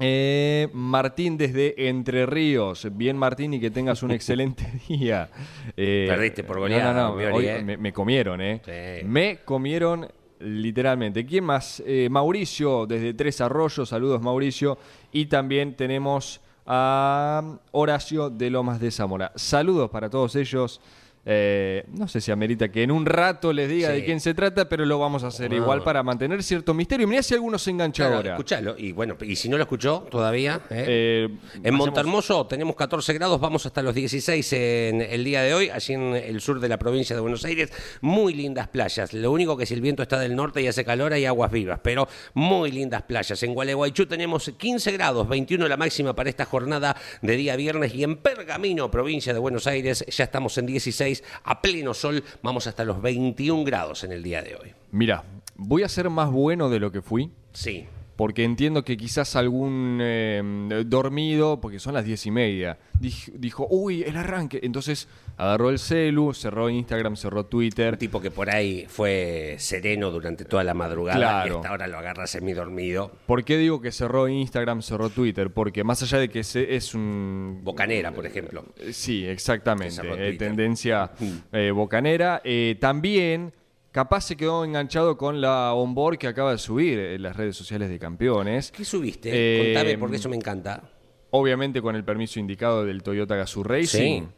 [0.00, 2.88] eh, Martín desde Entre Ríos.
[2.92, 5.30] Bien Martín y que tengas un excelente día.
[5.76, 7.62] Eh, Perdiste por goleada, No, no, no, hoy eh.
[7.62, 8.60] me, me comieron, ¿eh?
[8.64, 9.06] Sí.
[9.06, 10.08] Me comieron
[10.40, 11.24] literalmente.
[11.26, 11.82] ¿Quién más?
[11.86, 13.88] Eh, Mauricio desde Tres Arroyos.
[13.88, 14.78] Saludos Mauricio.
[15.12, 19.32] Y también tenemos a Horacio de Lomas de Zamora.
[19.34, 20.80] Saludos para todos ellos.
[21.26, 23.96] Eh, no sé si amerita que en un rato les diga Sí.
[23.96, 25.56] de quién se trata, pero lo vamos a hacer No.
[25.56, 27.06] igual para mantener cierto misterio.
[27.06, 28.30] Mirá si alguno se engancha Claro, ahora.
[28.32, 28.74] escuchalo.
[28.78, 30.62] Y bueno, y si no lo escuchó todavía.
[30.70, 30.84] ¿eh?
[30.88, 31.28] Eh,
[31.62, 35.92] En Montermoso tenemos 14 grados, vamos hasta los 16 en el día de hoy, allí
[35.92, 37.70] en el sur de la provincia de Buenos Aires.
[38.00, 39.12] Muy lindas playas.
[39.12, 41.80] Lo único que si el viento está del norte y hace calor hay aguas vivas,
[41.82, 43.42] pero muy lindas playas.
[43.42, 47.94] En Gualeguaychú tenemos 15 grados, 21 la máxima para esta jornada de día viernes.
[47.94, 51.09] Y en Pergamino, provincia de Buenos Aires, ya estamos en 16
[51.44, 52.22] a pleno sol.
[52.42, 54.74] Vamos hasta los 21 grados en el día de hoy.
[54.90, 55.24] Mira,
[55.56, 57.30] voy a ser más bueno de lo que fui.
[57.52, 57.86] Sí.
[58.20, 60.42] Porque entiendo que quizás algún eh,
[60.84, 64.60] dormido, porque son las diez y media, dij- dijo, uy, el arranque.
[64.62, 67.94] Entonces agarró el celu, cerró Instagram, cerró Twitter.
[67.94, 71.54] Un tipo que por ahí fue sereno durante toda la madrugada Claro.
[71.54, 73.10] y hasta ahora lo agarra semidormido.
[73.24, 75.50] ¿Por qué digo que cerró Instagram, cerró Twitter?
[75.50, 77.60] Porque más allá de que se- es un...
[77.62, 78.66] Bocanera, por ejemplo.
[78.76, 80.02] Eh, Sí, exactamente.
[80.04, 81.10] Eh, tendencia
[81.52, 82.42] eh, bocanera.
[82.80, 83.54] También,
[83.92, 87.88] capaz se quedó enganchado con la onboard que acaba de subir en las redes sociales
[87.88, 88.70] de campeones.
[88.72, 89.30] ¿Qué subiste?
[89.32, 90.82] Eh, Contame porque eso me encanta.
[91.30, 94.22] Obviamente con el permiso indicado del Toyota Gazoo Racing.
[94.22, 94.28] Sí.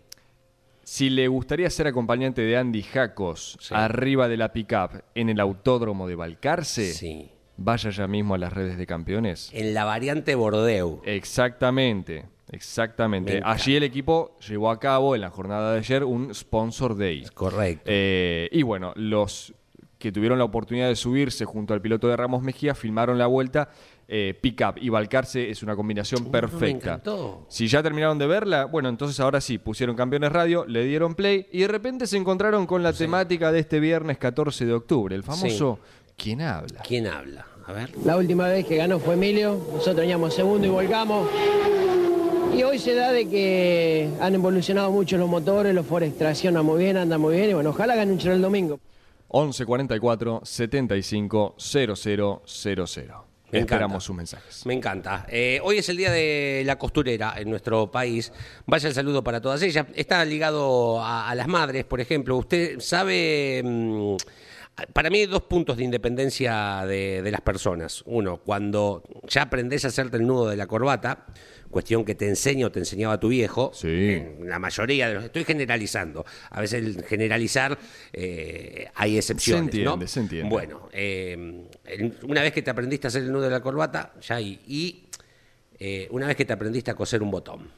[0.84, 3.72] Si le gustaría ser acompañante de Andy Jacos Sí.
[3.74, 7.30] arriba de la pickup en el autódromo de Balcarce, Sí.
[7.56, 9.48] vaya ya mismo a las redes de campeones.
[9.52, 11.00] En la variante Bordeu.
[11.04, 13.40] Exactamente, exactamente.
[13.44, 17.24] Allí el equipo llevó a cabo en la jornada de ayer un Sponsor Day.
[17.34, 17.84] Correcto.
[17.86, 19.52] Eh, y bueno, los
[19.98, 23.70] que tuvieron la oportunidad de subirse junto al piloto de Ramos Mejía filmaron la vuelta.
[24.08, 27.00] Eh, Pickup y Balcarce es una combinación perfecta.
[27.48, 31.46] Si ya terminaron de verla, bueno, entonces ahora sí, pusieron campeones radio, le dieron play
[31.52, 35.22] y de repente se encontraron con la temática de este viernes 14 de octubre, el
[35.22, 35.78] famoso
[36.16, 36.82] ¿Quién habla?
[36.86, 37.46] ¿Quién habla?
[37.66, 37.90] A ver.
[38.04, 41.28] La última vez que ganó fue Emilio, nosotros veníamos segundo y volcamos.
[42.54, 46.84] Y hoy se da de que han evolucionado mucho los motores, los Forex traccionan muy
[46.84, 48.78] bien, andan muy bien y bueno, ojalá ganen un chero el domingo.
[49.28, 53.24] 11 44 75 00 00.
[53.50, 53.74] Me encanta.
[53.74, 54.66] Esperamos sus mensajes.
[54.66, 55.26] Me encanta.
[55.28, 58.32] Eh, hoy es el día de la costurera en nuestro país.
[58.66, 59.86] Vaya el saludo para todas ellas.
[59.94, 62.36] Está ligado a, a las madres, por ejemplo.
[62.36, 63.62] Usted sabe.
[63.64, 64.16] mm,
[64.94, 68.02] para mí hay dos puntos de independencia de, de las personas.
[68.06, 71.26] Uno, cuando ya aprendés a hacerte el nudo de la corbata,
[71.72, 73.72] cuestión que te enseña o te enseñaba tu viejo.
[73.74, 73.88] Sí.
[73.88, 75.24] En la mayoría de los.
[75.24, 76.24] Estoy generalizando.
[76.50, 77.76] A veces el generalizar
[78.12, 79.72] eh, hay excepciones.
[79.72, 80.06] Se entiende, ¿no?
[80.06, 80.48] se entiende.
[80.48, 81.66] Bueno, eh,
[82.22, 85.08] una vez que te aprendiste a hacer el nudo de la corbata, ya y, y,
[85.78, 87.68] eh, una vez que te aprendiste a coser un botón.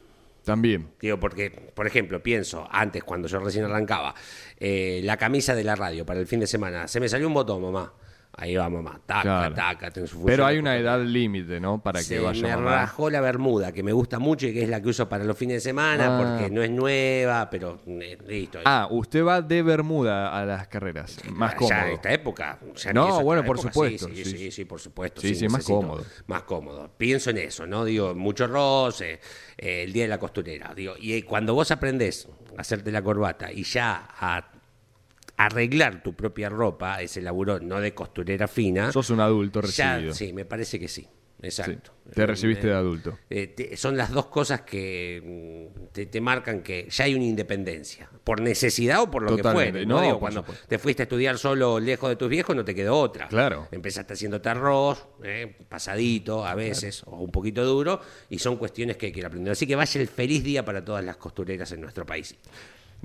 [0.45, 0.89] También.
[1.01, 4.15] Digo, porque, por ejemplo, pienso, antes cuando yo recién arrancaba,
[4.59, 7.35] eh, la camisa de la radio para el fin de semana, se me salió un
[7.35, 7.95] botón, mamá.
[8.37, 9.01] Ahí va, mamá.
[9.07, 9.55] Taca, Claro.
[9.55, 11.81] taca, tiene su Pero hay una edad límite, ¿no?
[11.83, 12.77] Para Se que vaya me mamá.
[12.81, 15.39] rajó la bermuda, que me gusta mucho y que es la que uso para los
[15.39, 16.19] fines de semana, Ah.
[16.39, 18.59] porque no es nueva, pero eh, listo.
[18.65, 21.17] Ah, usted va de Bermuda a las carreras.
[21.31, 21.79] Más Ya cómodo.
[21.87, 22.59] en esta época.
[22.75, 24.37] ya No, bueno, por época, supuesto, Sí, sí, sí.
[24.39, 25.21] sí, sí, por supuesto.
[25.21, 26.05] Sí, sí, más cómodo.
[26.27, 26.91] Más cómodo.
[26.97, 27.85] Pienso en eso, ¿no?
[27.85, 29.21] Digo, mucho roce,
[29.57, 30.73] eh, el día de la costurera.
[30.75, 34.45] Digo, y cuando vos aprendés a hacerte la corbata y ya a
[35.37, 38.93] arreglar tu propia ropa, ese laburo no de costurera fina.
[38.93, 40.15] Sos un adulto ya- recibido.
[40.15, 41.07] sí, me parece que sí.
[41.43, 41.93] Exacto.
[42.07, 43.19] Sí, te recibiste Eh, de adulto.
[43.29, 47.25] eh, te- son las dos cosas que mm, te, te marcan que ya hay una
[47.25, 49.67] independencia, por necesidad o por lo Totalmente.
[49.67, 49.87] que fuere.
[49.87, 50.03] No, ¿no?
[50.03, 50.67] Digo, cuando supuesto.
[50.67, 53.29] te fuiste a estudiar solo lejos de tus viejos, no te quedó otra.
[53.29, 53.69] Claro.
[53.73, 59.07] Empezaste haciéndote arroz, eh, pasadito a veces, o un poquito duro, y son cuestiones que
[59.07, 59.53] hay que ir aprendiendo.
[59.53, 62.35] Así que vaya el feliz día para todas las costureras en nuestro país.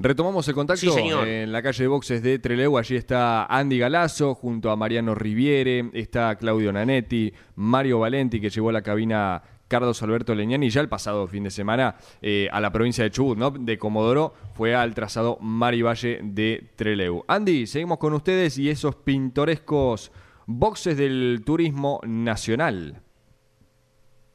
[0.01, 1.27] Retomamos el contacto Sí, señor.
[1.27, 2.77] en la calle de boxes de Trelew.
[2.77, 8.69] Allí está Andy Galazo junto a Mariano Riviere, está Claudio Nanetti, Mario Valenti que llevó
[8.69, 12.71] a la cabina Carlos Alberto Leñani ya el pasado fin de semana eh, a la
[12.71, 13.51] provincia de Chubut, ¿no?
[13.51, 17.23] De Comodoro, fue al trazado Mari Valle de Trelew.
[17.27, 20.11] Andy, seguimos con ustedes y esos pintorescos
[20.45, 23.01] boxes del turismo nacional.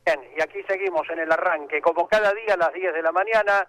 [0.05, 3.11] Bien, y aquí seguimos en el arranque, como cada día a las 10 de la
[3.11, 3.67] mañana,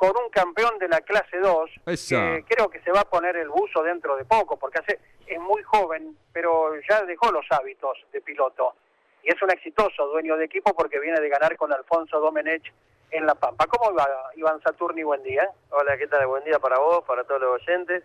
[0.00, 3.50] con un campeón de la clase 2, que creo que se va a poner el
[3.50, 8.22] buzo dentro de poco, porque hace, es muy joven, pero ya dejó los hábitos de
[8.22, 8.76] piloto.
[9.22, 12.72] Y es un exitoso dueño de equipo porque viene de ganar con Alfonso Domenech
[13.10, 13.66] en La Pampa.
[13.66, 15.02] ¿Cómo va, Iván Saturni?
[15.02, 15.46] Buen día.
[15.68, 16.26] Hola, ¿qué tal?
[16.28, 18.02] Buen día para vos, para todos los oyentes.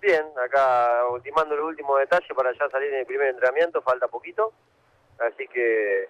[0.00, 4.54] Bien, acá ultimando el último detalle para ya salir en el primer entrenamiento, falta poquito.
[5.18, 6.08] Así que,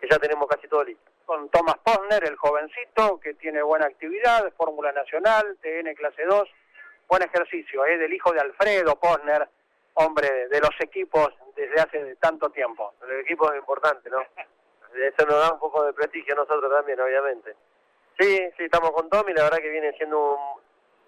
[0.00, 4.52] que ya tenemos casi todo listo con Thomas Posner, el jovencito, que tiene buena actividad,
[4.56, 6.48] Fórmula Nacional, TN Clase 2,
[7.08, 7.98] buen ejercicio, ¿eh?
[7.98, 9.48] del hijo de Alfredo Posner,
[9.94, 12.94] hombre de los equipos desde hace tanto tiempo.
[13.08, 14.18] El equipo es importante, ¿no?
[14.94, 17.54] Eso nos da un poco de prestigio a nosotros también, obviamente.
[18.18, 20.36] Sí, sí, estamos con Tommy, la verdad que viene siendo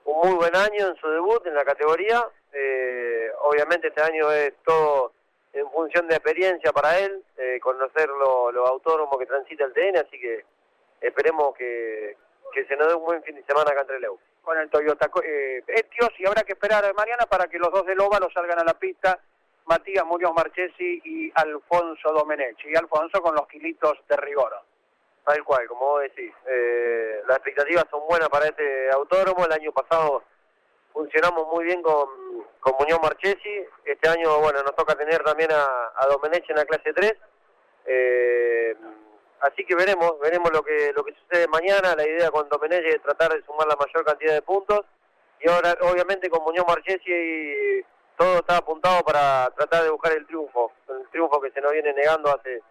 [0.05, 2.27] un, muy buen año en su debut en la categoría.
[2.53, 5.12] Eh, obviamente este año es todo
[5.55, 10.19] en función de experiencia para él, eh, conocer lo, autónomo que transita el TN, así
[10.19, 10.45] que
[11.01, 12.17] esperemos que,
[12.69, 14.19] se nos dé un buen fin de semana acá entre Leu.
[14.43, 18.01] Con el Toyota eh, Etios y habrá que esperar mañana para que los dos del
[18.01, 19.19] óvalo salgan a la pista,
[19.67, 24.55] Matías Muñoz Marchesi y Alfonso Domenech, y Alfonso con los kilitos de rigor.
[25.25, 29.73] Tal cual, como vos decís, eh, las expectativas son buenas para este autónomo, el año
[29.73, 30.23] pasado
[30.93, 32.09] funcionamos muy bien con,
[32.64, 33.66] con Muñoz Marchesi.
[33.85, 37.14] Este año, bueno, nos toca tener también a, a Domenech en la clase 3.
[37.87, 38.77] Eh,
[39.40, 41.94] así que veremos, veremos lo que lo que sucede mañana.
[41.94, 44.81] La idea con Domenech es tratar de sumar la mayor cantidad de puntos.
[45.40, 47.85] Y ahora, obviamente, con Muñoz Marchesi
[48.16, 50.72] todo está apuntado para tratar de buscar el triunfo.
[50.88, 52.62] El triunfo que se nos viene negando hace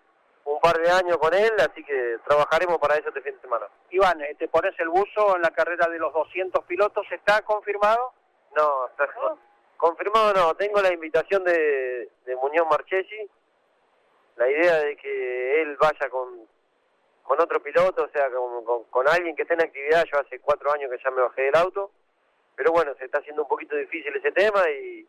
[0.45, 3.67] un par de años con él, así que trabajaremos para eso este fin de semana.
[3.91, 7.05] Iván, eh, ¿te pones el buzo en la carrera de los 200 pilotos?
[7.11, 8.13] ¿Está confirmado?
[8.55, 9.07] No, está
[9.83, 10.55] confirmado no.
[10.55, 12.09] Tengo la invitación de,
[12.41, 13.29] Muñoz Marchesi.
[14.37, 16.47] La idea de que él vaya con,
[17.21, 20.05] con otro piloto, o sea, con, con alguien que esté en actividad.
[20.05, 21.91] Yo hace cuatro años que ya me bajé del auto.
[22.55, 25.05] Pero bueno, se está haciendo un poquito difícil ese tema y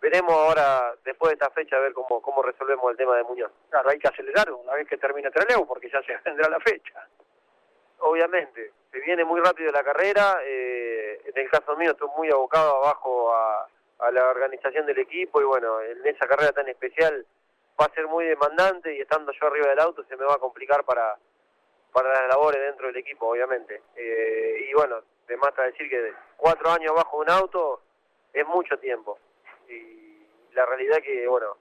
[0.00, 3.50] veremos ahora, después de esta fecha, a ver cómo, cómo resolvemos el tema de Muñoz.
[3.70, 7.06] Claro, hay que acelerar una vez que termine Trelew, porque ya se vendrá la fecha.
[8.00, 12.76] Obviamente, se viene muy rápido la carrera, eh, en el caso mío estoy muy abocado
[12.76, 13.68] abajo a,
[14.12, 17.26] la organización del equipo y bueno, en esa carrera tan especial
[17.80, 20.38] va a ser muy demandante y estando yo arriba del auto se me va a
[20.38, 21.16] complicar para,
[21.92, 23.82] para las labores dentro del equipo, obviamente.
[23.96, 27.82] Eh, y bueno, de más a decir que cuatro años abajo de un auto
[28.32, 29.18] es mucho tiempo
[29.68, 31.56] y la realidad que, bueno,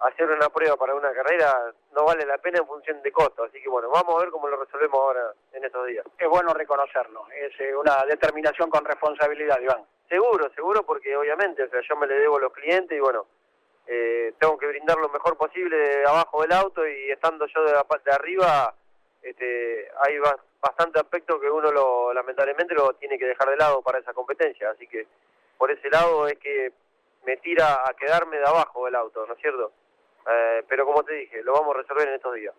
[0.00, 3.60] hacer una prueba para una carrera no vale la pena en función de costo, así
[3.62, 6.04] que bueno, vamos a ver cómo lo resolvemos ahora en estos días.
[6.18, 9.84] Es bueno reconocerlo, es eh, una determinación con responsabilidad, Iván.
[10.08, 13.26] Seguro, seguro, porque obviamente, o sea, yo me le debo a los clientes y bueno,
[13.86, 17.72] eh, tengo que brindar lo mejor posible de abajo del auto y estando yo de,
[17.72, 18.74] la, parte de arriba,
[19.22, 20.18] este, hay
[20.60, 24.70] bastante aspecto que uno lo, lamentablemente lo tiene que dejar de lado para esa competencia,
[24.70, 25.06] así que
[25.56, 26.72] por ese lado es que
[27.24, 29.72] me tira a quedarme de abajo del auto, ¿no es cierto?
[30.26, 32.54] Eh, pero como te dije, lo vamos a resolver en estos días.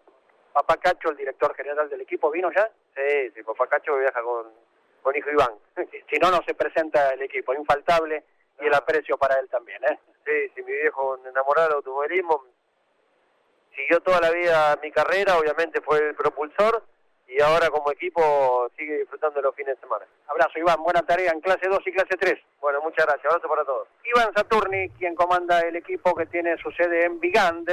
[0.54, 2.70] Papá Cacho, el director general del equipo, ¿vino ya?
[2.96, 4.48] Sí, sí, Papá Cacho viaja con,
[5.02, 5.54] con hijo Iván.
[6.10, 8.24] si no, no se presenta el equipo, infaltable
[8.62, 8.78] y el ah.
[8.78, 10.00] aprecio para él también, ¿eh?
[10.26, 12.46] Sí, sí, mi viejo enamorado del automovilismo,
[13.76, 16.84] siguió toda la vida mi carrera, obviamente fue el propulsor,
[17.28, 20.06] y ahora como equipo sigue disfrutando los fines de semana.
[20.28, 22.34] Abrazo Iván, buena tarea en clase 2 y clase 3.
[22.62, 23.88] Bueno, muchas gracias, abrazo para todos.
[24.04, 27.70] Iván Saturni, quien comanda el equipo que tiene su sede en Vigand,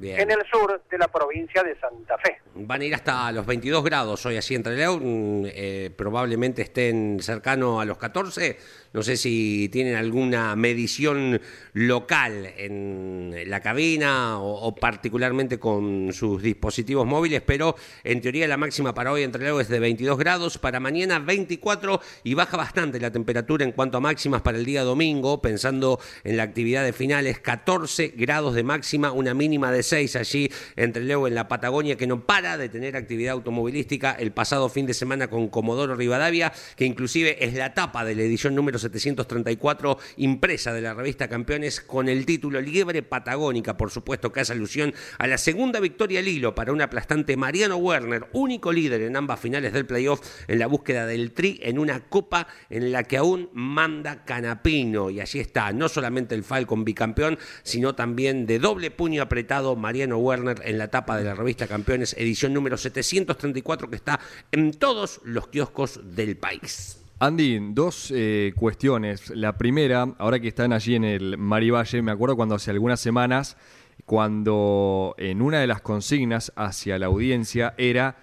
[0.00, 2.40] en el sur de la provincia de Santa Fe.
[2.54, 7.80] Van a ir hasta los 22 grados hoy así entre León, eh, probablemente estén cercano
[7.80, 8.58] a los 14
[8.92, 11.40] no sé si tienen alguna medición
[11.72, 17.74] local en la cabina o, particularmente con sus dispositivos móviles, pero
[18.04, 22.00] en teoría la máxima para hoy entre luego es de 22 grados, para mañana 24
[22.24, 26.36] y baja bastante la temperatura en cuanto a máximas para el día domingo, pensando en
[26.36, 31.26] la actividad de finales, 14 grados de máxima, una mínima de 6 allí entre luego
[31.26, 35.28] en la Patagonia que no para de tener actividad automovilística el pasado fin de semana
[35.28, 40.80] con Comodoro Rivadavia, que inclusive es la tapa de la edición número 734 impresa de
[40.80, 45.38] la revista Campeones con el título Liebre Patagónica, por supuesto que hace alusión a la
[45.38, 49.86] segunda victoria al hilo para un aplastante Mariano Werner, único líder en ambas finales del
[49.86, 55.10] playoff en la búsqueda del tri en una copa en la que aún manda Canapino
[55.10, 60.18] y allí está no solamente el Falcon bicampeón, sino también de doble puño apretado Mariano
[60.18, 64.20] Werner en la tapa de la revista Campeones edición número 734 que está
[64.50, 67.01] en todos los kioscos del país.
[67.22, 69.30] Andy, dos eh, cuestiones.
[69.30, 73.56] La primera, ahora que están allí en el Marivalle, me acuerdo cuando hace algunas semanas
[74.04, 78.16] cuando en una de las consignas hacia la audiencia era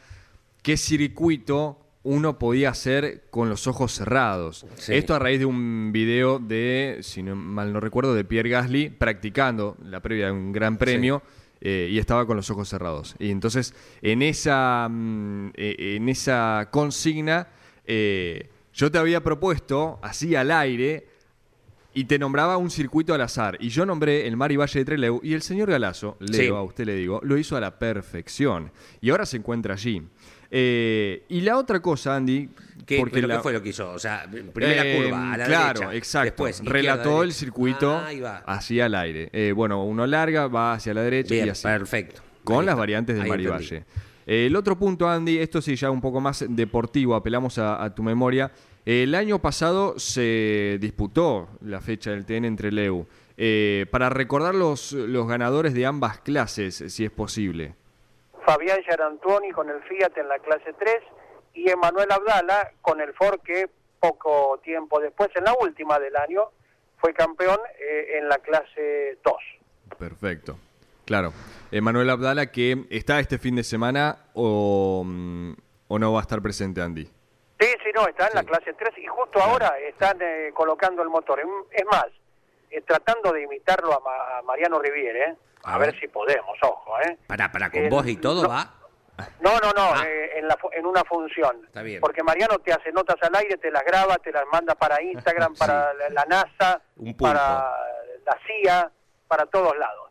[0.61, 4.65] qué circuito uno podía hacer con los ojos cerrados.
[4.89, 8.89] Esto a raíz de un video de, si no, mal no recuerdo, de Pierre Gasly
[8.89, 11.23] practicando la previa de un gran premio.
[11.61, 13.15] Eh, y estaba con los ojos cerrados.
[13.19, 17.49] Y entonces, en esa, mm, eh, en esa consigna,
[17.85, 21.05] eh, yo te había propuesto, así al aire,
[21.93, 23.57] y te nombraba un circuito al azar.
[23.59, 26.63] Y yo nombré el Mar y Valle de Trelew y el señor Galazo, Leo, a
[26.63, 28.71] usted le digo, lo hizo a la perfección.
[29.01, 30.01] Y ahora se encuentra allí.
[30.49, 32.51] Eh, y la otra cosa, Andy.
[32.85, 33.91] ¿Qué, porque ¿qué fue lo que hizo?
[33.91, 36.45] O sea, primera eh, curva, a la Claro, exacto.
[36.45, 39.29] Después, Relató el circuito ah, hacia el aire.
[39.33, 41.63] Eh, bueno, uno larga, va hacia la derecha y así.
[41.63, 42.21] Perfecto.
[42.45, 43.83] Con las variantes del Mar y Valle.
[44.25, 48.49] el otro punto, Andy, esto sí ya un poco más deportivo, apelamos a tu memoria.
[48.85, 53.05] El año pasado se disputó la fecha del TN entre Leu.
[53.37, 57.75] Eh, para recordar los, los ganadores de ambas clases, si es posible.
[58.45, 60.95] Fabián Yarantoni con el Fiat en la clase 3
[61.53, 63.69] y Emanuel Abdala con el Ford que
[63.99, 66.49] poco tiempo después, en la última del año,
[66.97, 69.35] fue campeón eh, en la clase 2.
[69.97, 70.57] Perfecto.
[71.05, 71.33] Claro.
[71.71, 75.53] Emanuel Abdala que está este fin de semana o, mm,
[75.87, 77.09] o no va a estar presente, Andy.
[77.59, 81.09] Sí, sí, no, está en la clase 3 y justo ahora están eh, colocando el
[81.09, 81.41] motor.
[81.71, 82.07] Es más,
[82.71, 85.35] eh, tratando de imitarlo a, Mariano Riviere, ¿eh?
[85.63, 85.99] a, ver.
[85.99, 86.99] si podemos, ojo.
[87.01, 87.17] ¿eh?
[87.27, 88.75] Para, para, con vos y todo va.
[89.41, 90.05] No, no, no, ah.
[90.07, 91.65] en, la, en una función.
[91.65, 91.99] Está bien.
[91.99, 95.55] Porque Mariano te hace notas al aire, te las graba, te las manda para Instagram,
[95.59, 96.81] para la, NASA,
[97.19, 97.75] para
[98.25, 98.89] la CIA,
[99.27, 100.08] para todos lados.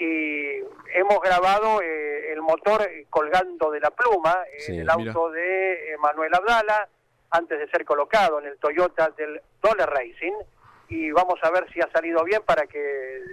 [0.00, 6.88] Y hemos grabado el motor colgando de la pluma en el auto de Manuel Abdala,
[7.30, 10.32] antes de ser colocado en el Toyota del Dollar Racing
[10.90, 12.78] y vamos a ver si ha salido bien para que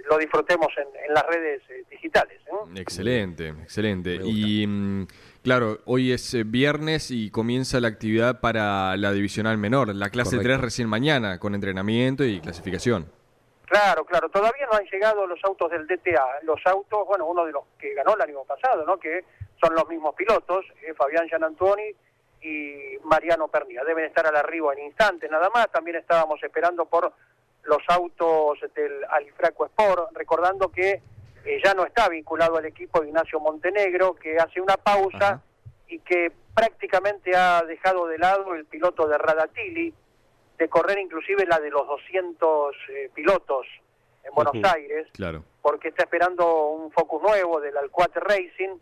[0.08, 2.40] lo disfrutemos en, las redes eh, digitales.
[2.46, 2.80] ¿eh?
[2.80, 4.20] Excelente, excelente.
[4.24, 5.06] Y mm,
[5.42, 10.38] claro, hoy es eh, viernes y comienza la actividad para la divisional menor, la clase
[10.38, 13.10] 3 recién mañana, con entrenamiento y clasificación.
[13.68, 17.52] Claro, claro, todavía no han llegado los autos del DTA, los autos, bueno, uno de
[17.52, 18.98] los que ganó el año pasado, ¿no?
[18.98, 19.24] Que
[19.60, 20.64] son los mismos pilotos,
[20.96, 21.94] Fabián Gianantoni
[22.40, 23.84] y Mariano Pernilla.
[23.84, 25.70] Deben estar al arribo en instantes nada más.
[25.70, 27.12] También estábamos esperando por
[27.64, 31.02] los autos del Alifraco Sport, recordando que
[31.44, 35.42] eh, ya no está vinculado al equipo de Ignacio Montenegro, que hace una pausa
[35.88, 39.94] y que prácticamente ha dejado de lado el piloto de Radatili,
[40.58, 43.66] de correr inclusive la de los 200 eh, pilotos
[44.24, 45.44] en Buenos Aires, claro.
[45.62, 48.76] porque está esperando un focus nuevo del Alcuate Racing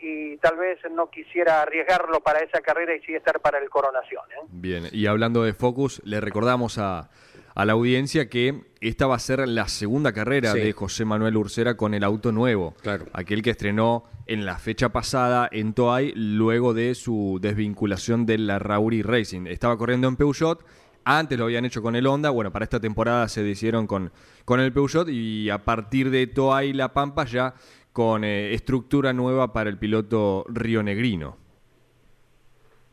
[0.00, 4.22] y tal vez no quisiera arriesgarlo para esa carrera y sí estar para el Coronación.
[4.32, 4.46] ¿eh?
[4.50, 7.08] Bien, y hablando de Focus, le recordamos a,
[7.54, 11.76] a, la audiencia que esta va a ser la segunda carrera de José Manuel Ursera
[11.76, 12.74] con el auto nuevo.
[12.82, 13.06] Claro.
[13.14, 18.58] Aquel que estrenó en la fecha pasada en Toay luego de su desvinculación de la
[18.58, 19.46] Rauri Racing.
[19.46, 20.64] Estaba corriendo en Peugeot.
[21.04, 24.10] Antes lo habían hecho con el Honda, bueno, para esta temporada se decidieron con,
[24.44, 27.54] con el Peugeot y a partir de Toay La Pampa ya
[27.92, 31.36] con eh, estructura nueva para el piloto rionegrino.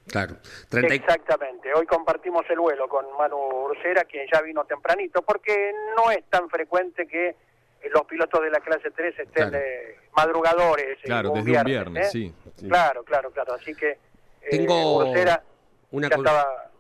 [0.08, 0.36] Claro.
[0.72, 1.74] Exactamente.
[1.74, 6.50] Hoy compartimos el vuelo con Manu Ursera, quien ya vino tempranito, porque no es tan
[6.50, 7.36] frecuente que
[7.94, 11.00] los pilotos de la clase 3 estén eh, madrugadores.
[11.04, 12.10] Claro, desde un viernes, ¿eh?
[12.12, 13.54] sí, Claro, claro, claro.
[13.54, 13.98] Así que
[14.50, 15.06] Tengo
[15.92, 16.71] una ya estaba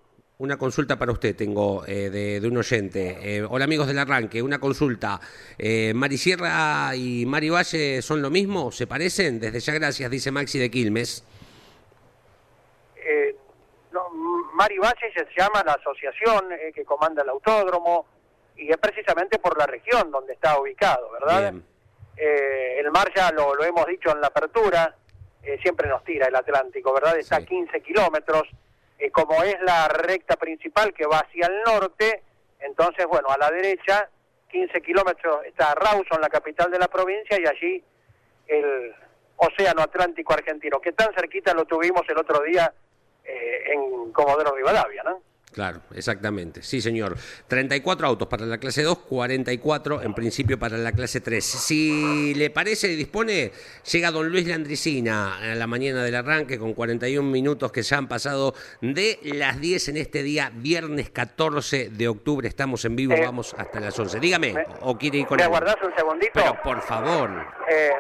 [0.41, 3.17] una consulta para usted tengo eh, de, un oyente.
[3.21, 5.19] Eh, hola amigos del arranque, una consulta.
[5.55, 8.71] Eh, ¿Mari Sierra y Mari Valle son lo mismo?
[8.71, 9.39] ¿Se parecen?
[9.39, 11.23] Desde ya gracias, dice Maxi de Quilmes.
[12.95, 13.35] Eh,
[13.91, 14.09] no,
[14.55, 18.07] Mari Valle se llama la asociación que comanda el autódromo
[18.57, 21.53] y es precisamente por la región donde está ubicado, ¿verdad?
[22.17, 24.95] el mar ya lo, lo, hemos dicho en la apertura,
[25.61, 27.17] siempre nos tira el Atlántico, ¿verdad?
[27.17, 28.43] Está a 15 kilómetros
[29.01, 32.21] eh, como es la recta principal que va hacia el norte,
[32.59, 34.07] entonces, bueno, a la derecha,
[34.51, 37.83] 15 kilómetros, está Rawson, la capital de la provincia, y allí
[38.45, 38.93] el
[39.37, 42.71] Océano Atlántico Argentino, que tan cerquita lo tuvimos el otro día
[43.23, 45.23] eh, en Comodoro Rivadavia, ¿no?
[45.51, 46.63] Claro, exactamente.
[46.63, 47.17] Sí, señor.
[47.47, 51.43] 34 autos para la clase 2, 44 en principio para la clase 3.
[51.43, 53.51] Si le parece y dispone,
[53.91, 58.07] llega don Luis Landricina a la mañana del arranque con 41 minutos que ya han
[58.07, 62.47] pasado de las 10 en este día, viernes 14 de octubre.
[62.47, 64.21] Estamos en vivo, vamos hasta las 11.
[64.21, 66.31] Dígame, o quiere ir con ¿Me aguardás un segundito?
[66.33, 67.29] Pero por favor.
[67.67, 67.91] Eh,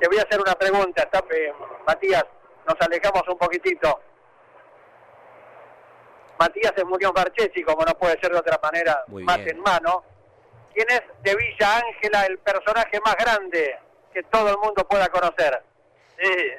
[0.00, 1.52] te voy a hacer una pregunta, eh,
[1.86, 2.24] Matías,
[2.66, 4.00] nos alejamos un poquitito.
[6.38, 10.04] Matías es Murión Marchesi, como no puede ser de otra manera, más en mano.
[10.72, 13.76] ¿Quién es de Villa Ángela el personaje más grande
[14.12, 15.60] que todo el mundo pueda conocer?
[16.20, 16.52] Sí,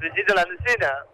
[0.00, 1.06] Luisito Landicina.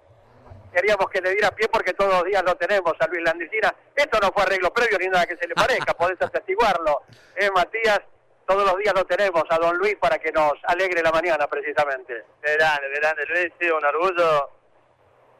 [0.72, 3.74] Queríamos que le diera pie porque todos los días lo tenemos a Luis Landicina.
[3.94, 7.02] Esto no fue arreglo previo ni nada que se le parezca, podés atestiguarlo.
[7.36, 8.00] ¿Eh, Matías?
[8.46, 12.24] Todos los días lo tenemos a don Luis para que nos alegre la mañana, precisamente.
[12.40, 14.57] Grande, grande Luis, sí, un orgullo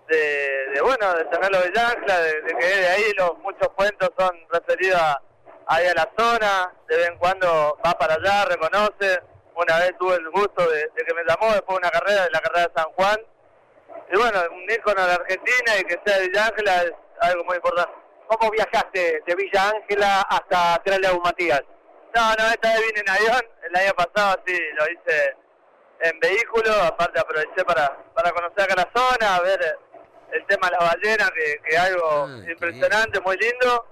[0.09, 4.11] de, de bueno, de tenerlo de Ángela, de, de que de ahí los muchos cuentos
[4.19, 5.21] son referidos a,
[5.67, 9.23] ahí a la zona, de vez en cuando va para allá, reconoce.
[9.55, 12.31] Una vez tuve el gusto de, de que me llamó después de una carrera, de
[12.31, 13.21] la carrera de San Juan.
[14.13, 17.57] Y bueno, un ícono de Argentina y que sea de Villa Ángela es algo muy
[17.57, 17.93] importante.
[18.29, 21.63] ¿Cómo viajaste de Villa Ángela hasta Trelew, Matías?
[22.15, 23.43] No, no, esta vez vine en avión.
[23.63, 25.37] El año pasado sí, lo hice
[26.01, 26.73] en vehículo.
[26.85, 29.79] Aparte aproveché para, para conocer acá la zona, ver
[30.33, 33.87] el tema de las ballenas, que es algo Ah, impresionante, muy lindo.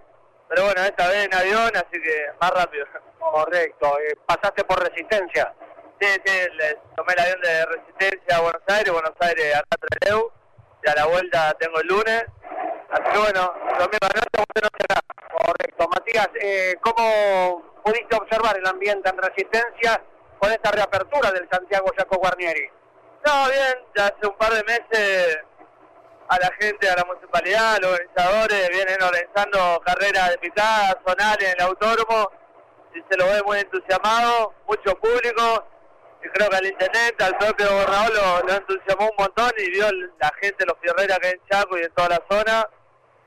[0.49, 2.87] Pero bueno, esta vez en avión, así que más rápido.
[3.19, 3.99] Correcto.
[4.01, 5.53] Eh, ¿Pasaste por Resistencia?
[6.01, 10.31] Sí, sí, le tomé el avión de Resistencia a Buenos Aires, Buenos Aires a Trelew.
[10.85, 12.25] Y a la vuelta tengo el lunes.
[12.91, 15.01] Así que bueno, domingo noche, buena noche acá.
[15.45, 15.89] Correcto.
[15.89, 20.01] Matías, eh, ¿cómo pudiste observar el ambiente en Resistencia
[20.39, 22.71] con esta reapertura del Santiago Jaco Guarnieri?
[23.27, 25.39] No, bien, ya hace un par de meses
[26.29, 31.49] a la gente, a la municipalidad, a los organizadores, vienen organizando carreras de picada, zonales
[31.49, 32.31] en el autódromo,
[32.95, 35.67] y se lo ve muy entusiasmado, mucho público,
[36.25, 39.87] y creo que al intendente, al propio gobernador lo, lo entusiasmó un montón y vio
[40.19, 42.69] la gente, los fierreras que hay en Chaco y en toda la zona,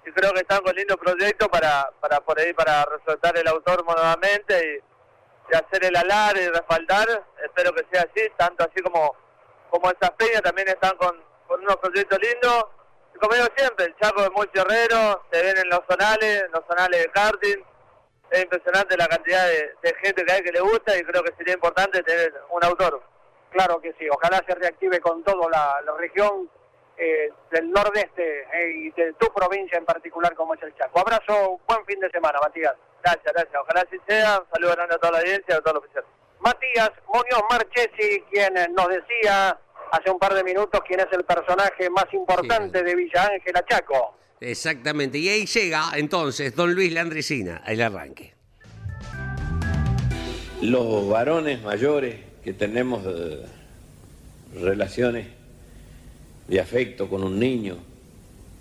[0.05, 3.93] y creo que están con lindos proyectos para, para por ahí, para resaltar el autódromo
[3.93, 4.89] nuevamente y,
[5.49, 7.07] hacer el alar y respaldar,
[7.43, 9.15] espero que sea así, tanto así como,
[9.71, 12.65] como esas peñas también están con, con unos proyectos lindos,
[13.19, 16.63] como digo siempre, el Chaco es muy fierrero, se ven en los zonales, en los
[16.67, 17.63] zonales de karting,
[18.31, 21.33] es impresionante la cantidad de, de gente que hay que le gusta y creo que
[21.35, 23.01] sería importante tener un autor.
[23.51, 26.49] Claro que sí, ojalá se reactive con todo la, la región
[26.97, 30.99] eh, del nordeste eh, y de tu provincia en particular como es el Chaco.
[30.99, 32.75] Abrazo, buen fin de semana, Matías.
[33.01, 33.55] Gracias, gracias.
[33.61, 34.39] Ojalá así sea.
[34.39, 36.09] Un saludo grande a toda la audiencia y a todos los oficiales.
[36.39, 39.57] Matías Muñoz Marchesi, quien nos decía
[39.91, 44.15] hace un par de minutos quién es el personaje más importante de Villa Ángela Chaco.
[44.41, 45.17] Exactamente.
[45.17, 48.33] Y ahí llega entonces don Luis Landricina, el arranque.
[50.61, 53.45] Los varones mayores que tenemos eh,
[54.55, 55.27] relaciones
[56.47, 57.77] de afecto con un niño,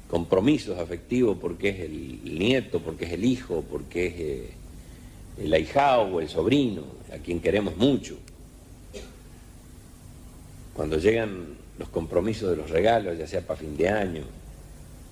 [0.09, 4.51] compromisos afectivos porque es el nieto, porque es el hijo, porque es eh,
[5.39, 8.19] el ahijado o el sobrino, a quien queremos mucho.
[10.79, 14.23] Cuando llegan los compromisos de los regalos, ya sea para fin de año,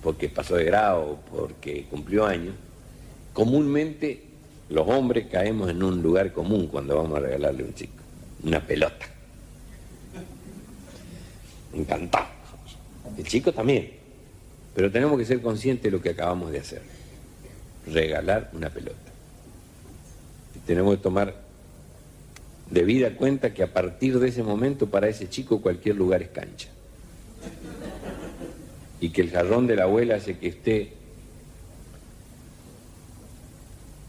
[0.01, 2.55] porque pasó de grado, porque cumplió años,
[3.33, 4.23] comúnmente
[4.69, 8.01] los hombres caemos en un lugar común cuando vamos a regalarle a un chico,
[8.43, 9.07] una pelota.
[11.73, 12.27] Encantado.
[13.17, 13.91] El chico también.
[14.73, 16.81] Pero tenemos que ser conscientes de lo que acabamos de hacer.
[17.87, 19.11] Regalar una pelota.
[20.55, 21.46] Y tenemos que tomar
[22.69, 26.69] debida cuenta que a partir de ese momento para ese chico cualquier lugar es cancha.
[28.99, 30.87] Y que el jarrón de la abuela hace que usted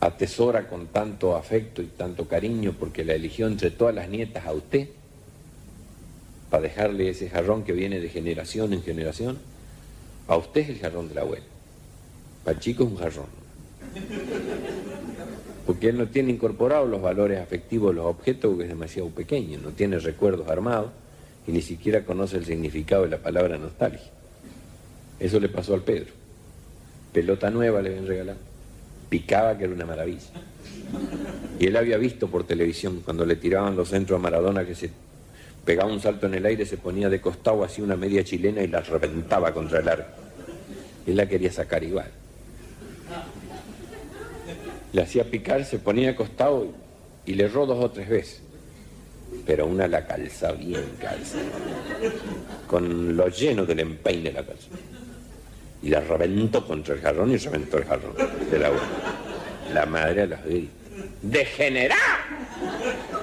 [0.00, 4.52] atesora con tanto afecto y tanto cariño porque la eligió entre todas las nietas a
[4.52, 4.88] usted
[6.50, 9.38] para dejarle ese jarrón que viene de generación en generación.
[10.28, 11.44] A usted es el jarrón de la abuela.
[12.44, 13.26] Para el chico es un jarrón.
[15.68, 19.68] Porque él no tiene incorporados los valores afectivos los objetos porque es demasiado pequeño, no
[19.72, 20.92] tiene recuerdos armados
[21.46, 24.08] y ni siquiera conoce el significado de la palabra nostalgia.
[25.20, 26.06] Eso le pasó al Pedro.
[27.12, 28.38] Pelota nueva le habían regalado.
[29.10, 30.30] Picaba que era una maravilla.
[31.60, 34.88] Y él había visto por televisión cuando le tiraban los centros a Maradona que se
[35.66, 38.68] pegaba un salto en el aire, se ponía de costado así una media chilena y
[38.68, 40.18] la reventaba contra el arco.
[41.06, 42.10] Él la quería sacar igual.
[44.92, 46.66] Le hacía picar, se ponía de costado
[47.26, 48.42] y, le erró dos o tres veces.
[49.44, 51.38] Pero una la calza bien calza.
[52.66, 54.68] Con lo lleno del empeine la calza.
[55.82, 58.14] Y la reventó contra el jarrón y reventó el jarrón
[58.50, 58.86] de la abuela.
[59.72, 60.78] La madre a los gritos.
[61.22, 61.96] ¡Degenerá!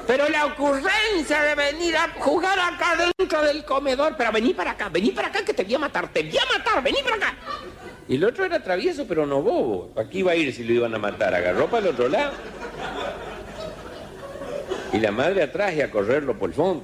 [0.07, 4.15] Pero la ocurrencia de venir a jugar acá dentro del comedor.
[4.17, 6.57] Pero vení para acá, vení para acá que te voy a matar, te voy a
[6.57, 7.35] matar, vení para acá.
[8.07, 9.91] Y el otro era travieso, pero no bobo.
[9.95, 11.33] Aquí iba a ir si lo iban a matar.
[11.33, 12.33] Agarró para el otro lado.
[14.93, 16.83] Y la madre atrás y a correrlo por el fondo.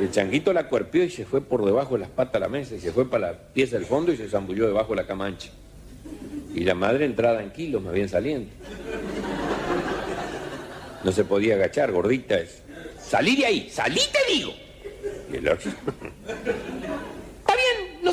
[0.00, 2.74] El changuito la cuerpió y se fue por debajo de las patas a la mesa
[2.74, 5.48] y se fue para la pieza del fondo y se zambulló debajo de la camancha.
[6.54, 8.50] Y la madre entrada en kilos, más bien saliendo.
[11.04, 12.62] No se podía agachar, gordita es.
[13.00, 14.52] Salí de ahí, salí te digo.
[15.32, 15.70] Y el otro.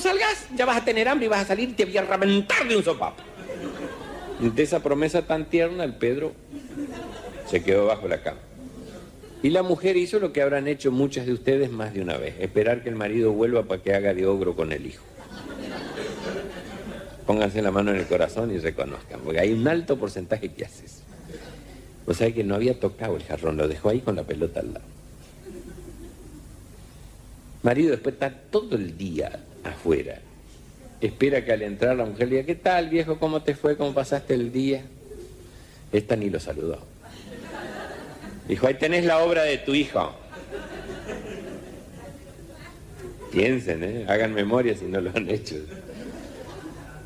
[0.04, 2.68] Salgas, ya vas a tener hambre y vas a salir y te voy a reventar
[2.68, 3.24] de un sopapo.
[4.41, 6.34] De esa promesa tan tierna, el Pedro
[7.49, 8.41] se quedó bajo la cama.
[9.41, 12.36] Y la mujer hizo lo que habrán hecho muchas de ustedes más de una vez,
[12.41, 15.06] esperar que el marido vuelva para que haga de ogro con el hijo.
[17.26, 21.04] Pónganse la mano en el corazón y reconozcan, porque hay un alto porcentaje que haces.
[22.06, 24.74] O sea que no había tocado el jarrón, lo dejó ahí con la pelota al
[24.74, 24.86] lado.
[27.62, 30.20] Marido después está todo el día afuera.
[31.01, 33.20] Espera que al entrar la mujer le diga, ¿qué tal viejo?
[33.20, 33.76] ¿Cómo te fue?
[33.76, 34.84] ¿Cómo pasaste el día?
[35.91, 36.80] Esta ni lo saludó.
[38.47, 40.14] Dijo, ahí tenés la obra de tu hijo.
[43.32, 44.05] Piensen, ¿eh?
[44.07, 45.55] hagan memoria si no lo han hecho.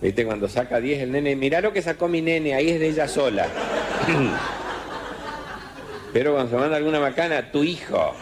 [0.02, 0.26] ¿Viste?
[0.26, 3.08] Cuando saca 10 el nene, mirá lo que sacó mi nene, ahí es de ella
[3.08, 3.48] sola.
[6.14, 8.14] Pero cuando se manda alguna macana, tu hijo.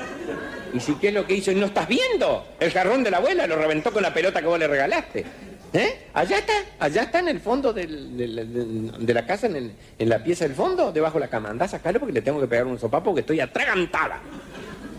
[0.76, 1.52] ¿Y si qué es lo que hizo?
[1.52, 2.46] ¿Y no estás viendo?
[2.60, 5.26] El jarrón de la abuela lo reventó con la pelota que vos le regalaste.
[5.72, 6.08] ¿Eh?
[6.14, 10.92] Allá está, allá está en el fondo de, la casa, en, la pieza del fondo,
[10.92, 11.50] debajo de la cama.
[11.50, 14.20] Andá a sacarlo porque le tengo que pegar un sopapo porque estoy atragantada.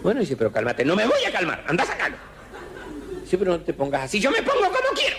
[0.02, 2.16] Bueno, dice, pero cálmate, no me voy a calmar, andá a sacarlo.
[3.26, 5.16] Sí, pero no te pongas así, yo me pongo como quiero.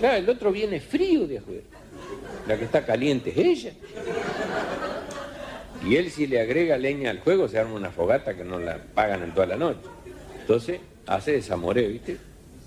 [0.00, 1.62] Claro, el otro viene frío de afuera.
[2.48, 3.72] La que está caliente es ella.
[5.86, 8.78] Y él si le agrega leña al juego se arma una fogata que no la
[8.94, 9.80] pagan en toda la noche.
[10.40, 12.16] Entonces hace desamoré, ¿viste?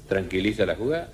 [0.08, 1.10] Tranquiliza la jugada.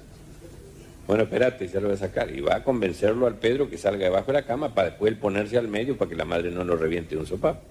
[1.07, 2.31] Bueno, espérate, ya lo voy a sacar.
[2.31, 5.17] Y va a convencerlo al Pedro que salga debajo de la cama para después él
[5.17, 7.61] ponerse al medio para que la madre no lo reviente de un sopapo.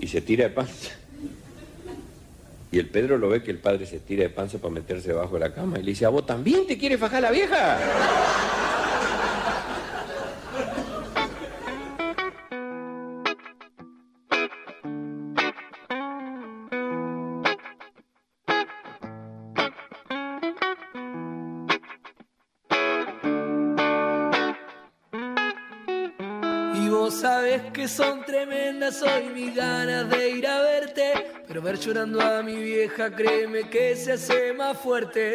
[0.00, 0.92] Y se tira de panza.
[2.72, 5.34] Y el Pedro lo ve que el padre se tira de panza para meterse debajo
[5.34, 7.78] de la cama y le dice, ¿a vos también te quiere fajar la vieja?
[28.90, 31.32] Tremendas hoy mis ganas de ir a verte.
[31.46, 35.34] Pero ver llorando a mi vieja, créeme que se hace más fuerte.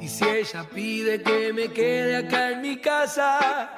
[0.00, 3.70] Y si ella pide que me quede acá en mi casa,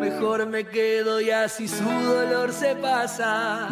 [0.00, 3.68] mejor me quedo y así su dolor se pasa.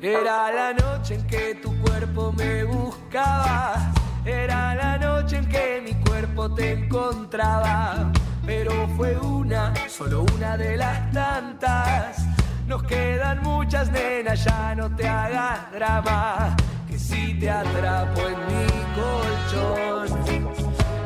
[0.00, 3.92] Era la noche en que tu cuerpo me buscaba.
[4.24, 8.12] Era la noche en que mi cuerpo te encontraba.
[8.44, 12.27] Pero fue una, solo una de las tantas.
[12.68, 16.54] Nos quedan muchas nenas, ya no te hagas drama.
[16.86, 20.06] Que si te atrapo en mi colchón,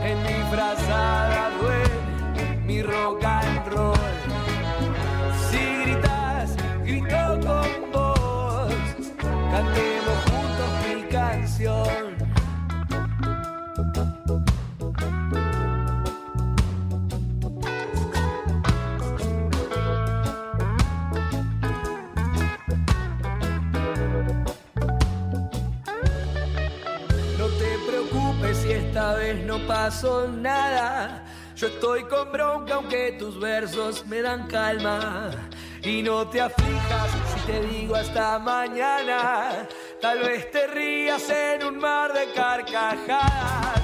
[0.03, 3.23] en mi frazada duele mi rock
[29.85, 31.24] pasó nada.
[31.57, 35.33] Yo estoy con bronca aunque tus versos me dan calma.
[35.83, 39.66] Y no te aflijas si te digo hasta mañana.
[40.01, 43.82] Tal vez te rías en un mar de carcajadas.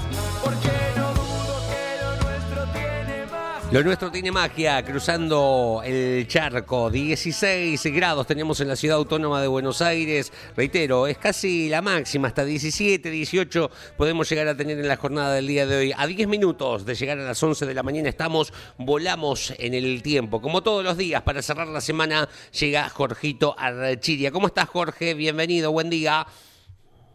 [3.71, 6.91] Lo nuestro tiene magia, cruzando el charco.
[6.91, 10.33] 16 grados tenemos en la ciudad autónoma de Buenos Aires.
[10.57, 15.35] Reitero, es casi la máxima, hasta 17, 18 podemos llegar a tener en la jornada
[15.35, 15.93] del día de hoy.
[15.95, 20.03] A 10 minutos de llegar a las 11 de la mañana estamos, volamos en el
[20.03, 20.41] tiempo.
[20.41, 22.27] Como todos los días, para cerrar la semana
[22.59, 24.31] llega Jorgito Archiria.
[24.31, 25.13] ¿Cómo estás, Jorge?
[25.13, 26.25] Bienvenido, buen día.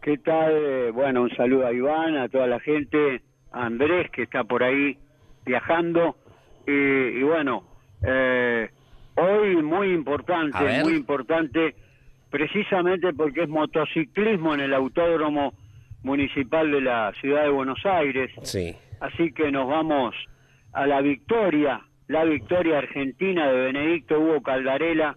[0.00, 0.92] ¿Qué tal?
[0.92, 4.96] Bueno, un saludo a Iván, a toda la gente, a Andrés que está por ahí
[5.44, 6.14] viajando.
[6.66, 7.64] Y, y bueno,
[8.06, 8.68] eh,
[9.16, 11.74] hoy muy importante, muy importante,
[12.30, 15.54] precisamente porque es motociclismo en el Autódromo
[16.02, 18.30] Municipal de la Ciudad de Buenos Aires.
[18.42, 18.74] Sí.
[19.00, 20.14] Así que nos vamos
[20.72, 25.16] a la victoria, la victoria argentina de Benedicto Hugo Caldarela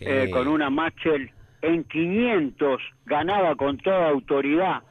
[0.00, 1.30] eh, con una Machel
[1.62, 4.82] en 500, ganaba con toda autoridad.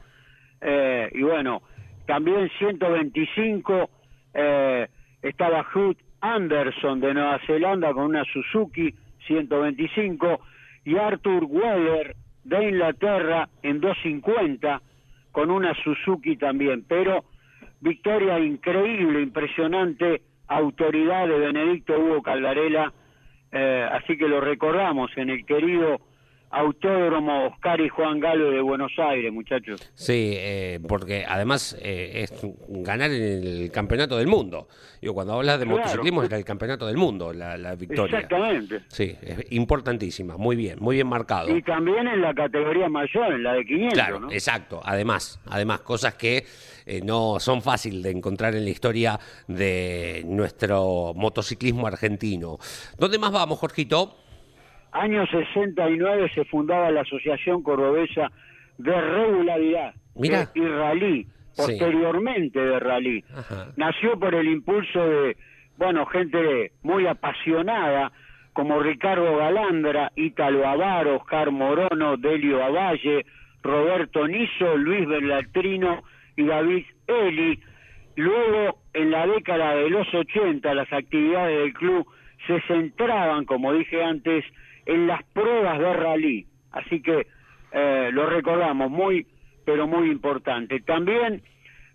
[0.60, 1.62] Eh, y bueno,
[2.06, 3.90] también 125
[4.34, 4.88] eh,
[5.28, 8.94] estaba Hugh Anderson de Nueva Zelanda con una Suzuki
[9.26, 10.40] 125
[10.84, 14.80] y Arthur Weller de Inglaterra en 250
[15.32, 16.84] con una Suzuki también.
[16.88, 17.24] Pero
[17.80, 22.92] victoria increíble, impresionante autoridad de Benedicto Hugo Caldarela,
[23.52, 26.00] eh, así que lo recordamos en el querido
[26.50, 29.80] Autódromo Oscar y Juan Galo de Buenos Aires, muchachos.
[29.94, 32.32] Sí, eh, porque además eh, es
[32.68, 34.68] ganar el campeonato del mundo.
[35.00, 38.18] Digo, cuando hablas de motociclismo es el campeonato del mundo, la, victoria.
[38.18, 38.82] Exactamente.
[38.88, 41.54] Sí, es importantísima, muy bien, muy bien marcado.
[41.54, 43.92] Y también en la categoría mayor, en la de 500.
[43.92, 44.80] Claro, exacto.
[44.84, 46.44] Además, además cosas que
[46.86, 49.18] eh, no son fáciles de encontrar en la historia
[49.48, 52.58] de nuestro motociclismo argentino.
[52.96, 54.25] ¿Dónde más vamos, Jorgito?
[55.00, 58.30] Año 69 se fundaba la Asociación Cordobesa
[58.78, 60.50] de Regularidad Mira.
[60.54, 61.26] y Rally,
[61.56, 63.24] posteriormente de Rally.
[63.76, 65.36] Nació por el impulso de,
[65.76, 68.12] bueno, gente muy apasionada
[68.52, 73.26] como Ricardo Galandra, Ítalo Avaro, Oscar Morono, Delio Avalle,
[73.62, 76.02] Roberto Niso, Luis Berlatrino
[76.36, 77.60] y David Eli.
[78.16, 82.06] Luego, en la década de los 80, las actividades del club
[82.46, 84.42] se centraban, como dije antes,
[84.86, 86.46] en las pruebas de rally.
[86.72, 87.26] Así que
[87.72, 89.26] eh, lo recordamos, muy,
[89.64, 90.80] pero muy importante.
[90.80, 91.42] También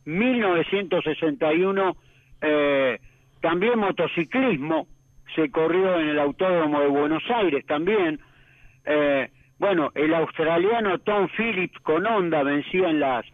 [0.06, 1.98] 1961,
[2.42, 3.00] eh,
[3.42, 4.88] también motociclismo,
[5.36, 8.20] se corrió en el Autódromo de Buenos Aires también.
[8.86, 9.30] Eh,
[9.60, 13.26] bueno, el australiano Tom Phillips con Honda vencía en las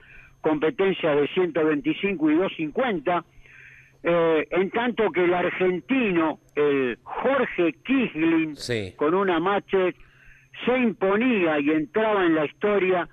[0.42, 3.24] competencias de 125 y 250
[4.10, 8.56] eh, en tanto que el argentino, el Jorge Kislin,
[8.96, 9.98] con una Machet,
[10.66, 13.10] se imponía y entraba en la historia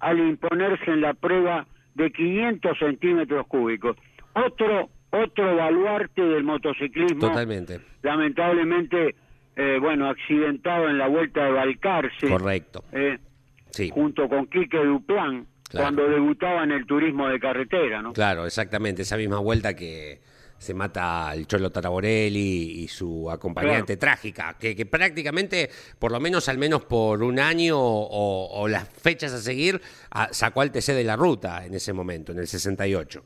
[0.00, 3.98] al imponerse en la prueba de 500 centímetros cúbicos.
[4.32, 7.20] Otro, otro baluarte del motociclismo.
[7.20, 7.80] Totalmente.
[8.02, 9.16] Lamentablemente,
[9.56, 12.28] eh, bueno, accidentado en la vuelta de Balcarce.
[12.30, 12.82] Correcto.
[12.92, 13.18] Eh,
[13.92, 18.14] junto con Quique Duplán cuando debutaba en el turismo de carretera, ¿no?
[18.14, 20.29] Claro, exactamente, esa misma vuelta que
[20.60, 26.58] se mata el Cholo Taraborelli y su acompañante trágica, que, prácticamente, por lo menos al
[26.58, 29.80] menos por un año o, las fechas a seguir,
[30.32, 33.24] sacó al TC de la ruta en ese momento, en el 68.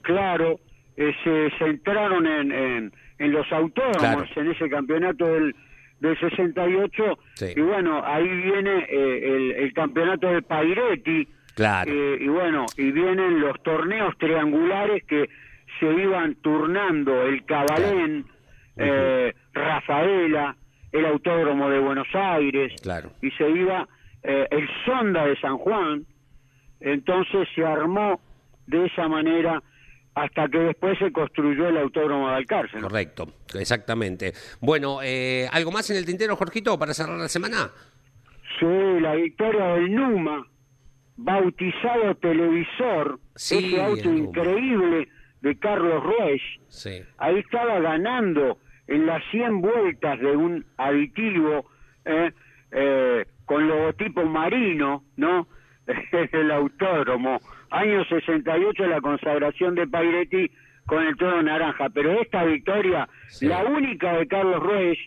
[0.00, 0.58] Claro,
[0.96, 5.54] eh, se centraron en, en, los autónomos en ese campeonato del,
[6.00, 7.18] del 68
[7.56, 11.92] y bueno, ahí viene eh, el, campeonato de Pairetti Claro.
[11.92, 15.28] Eh, y bueno, y vienen los torneos triangulares que
[15.78, 18.26] se iban turnando el Cabalén,
[18.76, 20.56] eh, Rafaela,
[20.92, 23.12] el Autódromo de Buenos Aires, claro.
[23.22, 23.88] y se iba
[24.22, 26.06] eh, el Sonda de San Juan,
[26.80, 28.20] entonces se armó
[28.66, 29.62] de esa manera
[30.14, 32.80] hasta que después se construyó el Autódromo de Alcárcel.
[32.80, 34.32] Correcto, exactamente.
[34.60, 34.98] Bueno,
[35.52, 37.70] ¿algo más en el tintero, Jorgito, para cerrar la semana?
[38.58, 40.44] Sí, la victoria del Numa,
[41.16, 45.08] bautizado televisor, ese auto increíble
[45.40, 46.42] de Carlos Ruiz,
[47.18, 51.66] ahí estaba ganando en las 100 vueltas de un aditivo
[52.04, 52.32] eh,
[52.72, 55.46] eh, con logotipo marino, ¿no?
[56.32, 57.40] el autódromo.
[57.70, 60.50] Año 68 la consagración de Pairetti
[60.86, 63.08] con el todo naranja, pero esta victoria,
[63.42, 64.98] la única de Carlos Ruiz,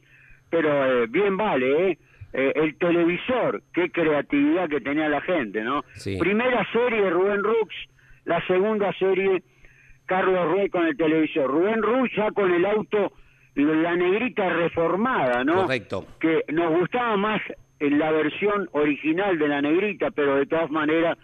[0.50, 1.98] pero eh, bien vale, ¿eh?
[2.34, 5.84] Eh, el televisor, qué creatividad que tenía la gente, ¿no?
[6.20, 7.76] Primera serie Rubén Rux,
[8.26, 9.44] la segunda serie
[10.12, 11.50] Carlos Ruiz con el televisor.
[11.50, 13.14] Rubén Rux ya con el auto,
[13.56, 15.62] la negrita reformada, ¿no?
[15.62, 16.06] Correcto.
[16.20, 17.42] Que nos gustaba más
[17.80, 21.18] en la versión original de la negrita, pero de todas maneras,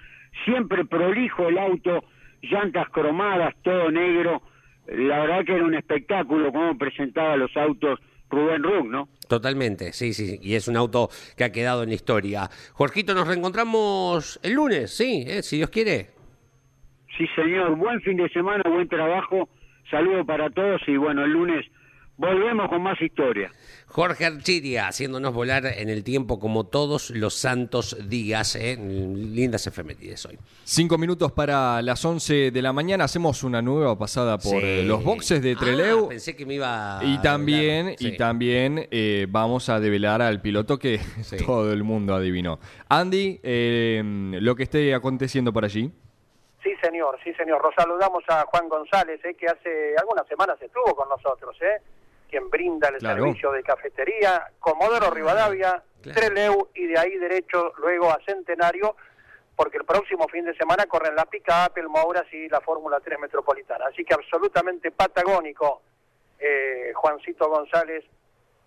[0.46, 2.06] siempre prolijo el auto,
[2.44, 4.42] llantas cromadas, todo negro.
[4.88, 9.10] La verdad que era un espectáculo cómo presentaba los autos Rubén Rux, ¿no?
[9.28, 12.50] Totalmente, sí, sí, y es un auto que ha quedado en la historia.
[12.72, 15.44] Jorgito, nos reencontramos el lunes, sí, ¿eh?
[15.44, 16.17] si Dios quiere.
[17.18, 19.50] Sí, señor, buen fin de semana, buen trabajo,
[19.90, 21.66] saludo para todos y bueno, el lunes
[22.16, 23.52] volvemos con más historia.
[23.88, 28.56] Jorge Archiria, haciéndonos volar en el tiempo como todos los santos días.
[28.56, 28.78] ¿eh?
[28.78, 30.38] Lindas efemérides hoy.
[30.64, 33.06] Cinco minutos para las once de la mañana.
[33.06, 36.06] Hacemos una nueva pasada por eh, los boxes de Treleu.
[36.06, 37.00] Ah, pensé que me iba.
[37.02, 41.00] Y también, y también eh, vamos a develar al piloto que
[41.48, 42.60] todo el mundo adivinó.
[42.90, 45.92] Andy, lo que esté aconteciendo por allí.
[46.68, 47.64] Sí, señor, sí, señor.
[47.64, 51.82] Nos saludamos a Juan González, que hace algunas semanas estuvo con nosotros, ¿eh?
[52.30, 58.20] quien brinda el servicio de cafetería, Comodoro Rivadavia, Treleu y de ahí derecho luego a
[58.26, 58.98] Centenario,
[59.56, 63.18] porque el próximo fin de semana corren la pica el Mouras y la Fórmula 3
[63.18, 63.86] Metropolitana.
[63.86, 65.84] Así que absolutamente patagónico
[66.38, 68.04] eh, Juancito González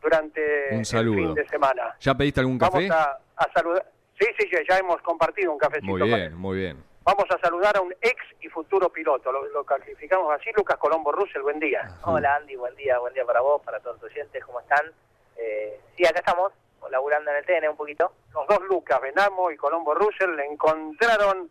[0.00, 1.96] durante el fin de semana.
[2.00, 2.88] ¿Ya pediste algún café?
[2.88, 3.84] Vamos a, saludar.
[4.18, 5.86] Sí, sí, ya hemos compartido un cafecito.
[5.86, 6.89] Muy bien, muy bien.
[7.10, 11.42] Vamos a saludar a un ex y futuro piloto, lo, calificamos así, Lucas Colombo Russell,
[11.42, 11.82] buen día.
[12.04, 14.92] Hola Andy, buen día, buen día para vos, para todos los oyentes, ¿cómo están?
[15.36, 16.52] Eh, sí, acá estamos,
[16.88, 18.12] laburando en el TN un poquito.
[18.32, 21.50] Los dos Lucas, Benamo y Colombo Russell, encontraron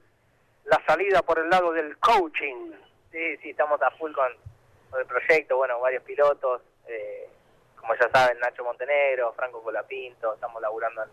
[0.64, 2.72] la salida por el lado del coaching.
[3.12, 4.32] Sí, sí, estamos a full con,
[4.97, 7.28] el proyecto, bueno, varios pilotos, eh,
[7.76, 11.10] como ya saben, Nacho Montenegro, Franco Colapinto, estamos laburando en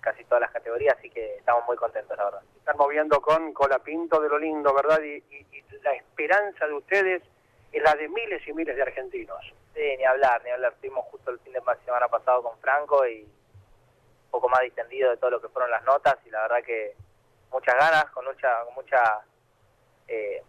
[0.00, 2.42] casi todas las categorías, así que estamos muy contentos, la verdad.
[2.56, 5.00] Están moviendo con Colapinto de lo lindo, ¿verdad?
[5.02, 5.22] Y,
[5.82, 7.22] la esperanza de ustedes
[7.70, 9.40] es la de miles y miles de argentinos.
[9.74, 10.72] Sí, ni hablar, ni hablar.
[10.72, 15.16] Estuvimos justo el fin de semana pasado con Franco y un poco más distendido de
[15.18, 16.94] todo lo que fueron las notas y la verdad que
[17.50, 18.64] muchas ganas, con mucha...
[18.64, 19.20] Con mucha
[20.08, 20.42] eh,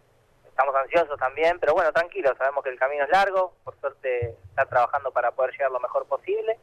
[0.46, 4.68] estamos ansiosos también, pero bueno, tranquilos, sabemos que el camino es largo, por suerte estar
[4.68, 6.58] trabajando para poder llegar lo mejor posible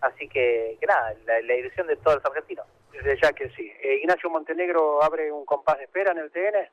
[0.00, 2.66] Así que, que nada, la, la, ilusión de todos los argentinos.
[2.92, 3.70] Desde ya que sí.
[3.82, 6.68] Eh, Ignacio Montenegro abre un compás de espera en el TN.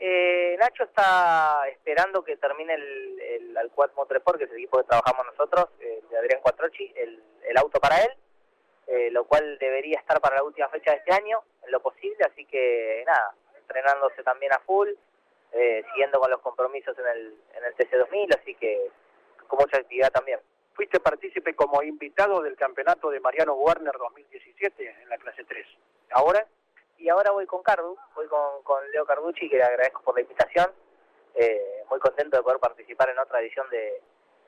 [0.00, 4.88] Eh, Nacho está esperando que termine el, el Alcuat Motreport, que es el equipo que
[4.88, 8.10] trabajamos nosotros, eh, de Adrián Cuatrochi, el, el auto para él,
[8.88, 12.24] eh, lo cual debería estar para la última fecha de este año, en lo posible,
[12.24, 14.88] así que nada, entrenándose también a full,
[15.52, 18.90] eh, siguiendo con los compromisos en el, en el TC2000, así que
[19.46, 20.40] con mucha actividad también
[20.74, 25.66] fuiste partícipe como invitado del campeonato de Mariano Warner 2017 en la clase 3.
[26.10, 26.46] ¿Ahora?
[26.98, 30.22] Y ahora voy con Cardu, voy con, con Leo Carducci, que le agradezco por la
[30.22, 30.70] invitación.
[31.34, 34.00] Eh, muy contento de poder participar en otra edición de,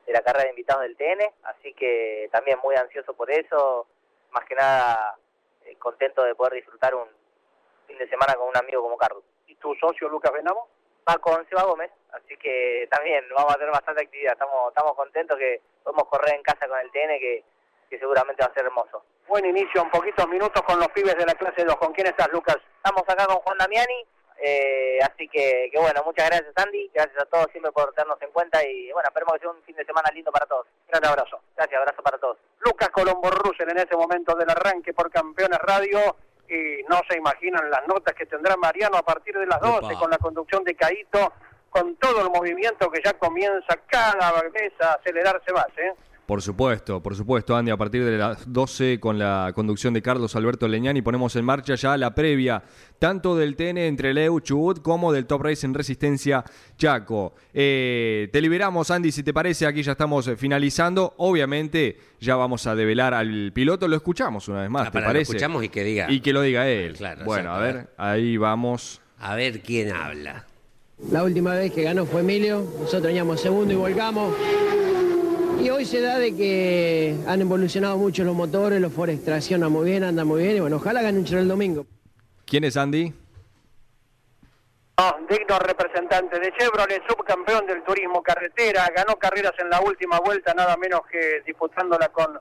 [0.07, 3.89] la carrera de invitados del TN, así que también muy ansioso por eso,
[4.31, 5.17] más que nada
[5.65, 7.09] eh, contento de poder disfrutar un
[7.89, 9.23] fin de semana con un amigo como Cardu.
[9.49, 10.69] ¿Y tu socio Lucas Benamo?
[11.09, 15.39] Va con Seba Gómez, así que también vamos a tener bastante actividad, estamos, estamos contentos
[15.39, 17.45] que podemos correr en casa con el TN que,
[17.91, 19.05] que seguramente va a ser hermoso.
[19.29, 21.77] Buen inicio, un poquitos minutos con los pibes de la clase 2.
[21.77, 22.57] ¿Con quién estás, Lucas?
[22.77, 24.07] Estamos acá con Juan Damiani,
[24.39, 28.31] eh, así que, que, bueno, muchas gracias Andy, gracias a todos siempre por tenernos en
[28.31, 30.67] cuenta y bueno, esperemos que sea un fin de semana lindo para todos.
[30.89, 31.41] Gran abrazo.
[31.57, 32.39] Gracias, abrazo para todos.
[32.61, 36.17] Lucas Colombo Russell en este momento del arranque por Campeones Radio
[36.49, 40.11] y no se imaginan las notas que tendrá Mariano a partir de las 12 con
[40.11, 41.33] la conducción de Caito
[41.77, 45.67] con todo el movimiento que ya comienza cada vez a acelerarse más.
[45.77, 45.93] ¿eh?
[46.25, 50.35] Por supuesto, por supuesto, Andy, a partir de las 12 con la conducción de Carlos
[50.35, 52.63] Alberto Leñani ponemos en marcha ya la previa
[52.99, 56.43] tanto del TN entre Leu Chubut como del Top Race en Resistencia
[56.79, 57.35] Chaco.
[57.53, 61.15] Eh, te liberamos, Andy, si te parece, aquí ya estamos eh, finalizando.
[61.19, 65.33] Obviamente ya vamos a develar al piloto, lo escuchamos una vez más, ah, ¿te parece?
[65.33, 66.11] Lo escuchamos y que diga.
[66.11, 66.97] Y que lo diga él.
[67.25, 69.03] bueno, a ver, ahí vamos.
[69.19, 70.47] A ver quién habla.
[70.99, 74.35] La última vez que ganó fue Emilio, nosotros veníamos segundo y volcamos.
[75.61, 79.91] Y hoy se da de que han evolucionado mucho los motores, los Ford traccionan muy
[79.91, 81.87] bien, andan muy bien y bueno, ojalá ganen un el domingo.
[82.47, 83.13] ¿Quién es Andy?
[85.29, 90.77] digno representante de Chevrolet, subcampeón del turismo carretera, ganó carreras en la última vuelta, nada
[90.77, 92.41] menos que disputándola con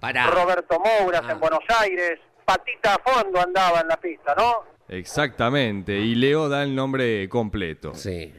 [0.00, 1.34] Roberto Mouras en ah.
[1.34, 2.20] Buenos Aires.
[2.44, 4.75] Patita a fondo andaba en la pista, ¿no?
[4.88, 7.94] Exactamente, y Leo da el nombre completo.
[7.94, 8.32] Sí,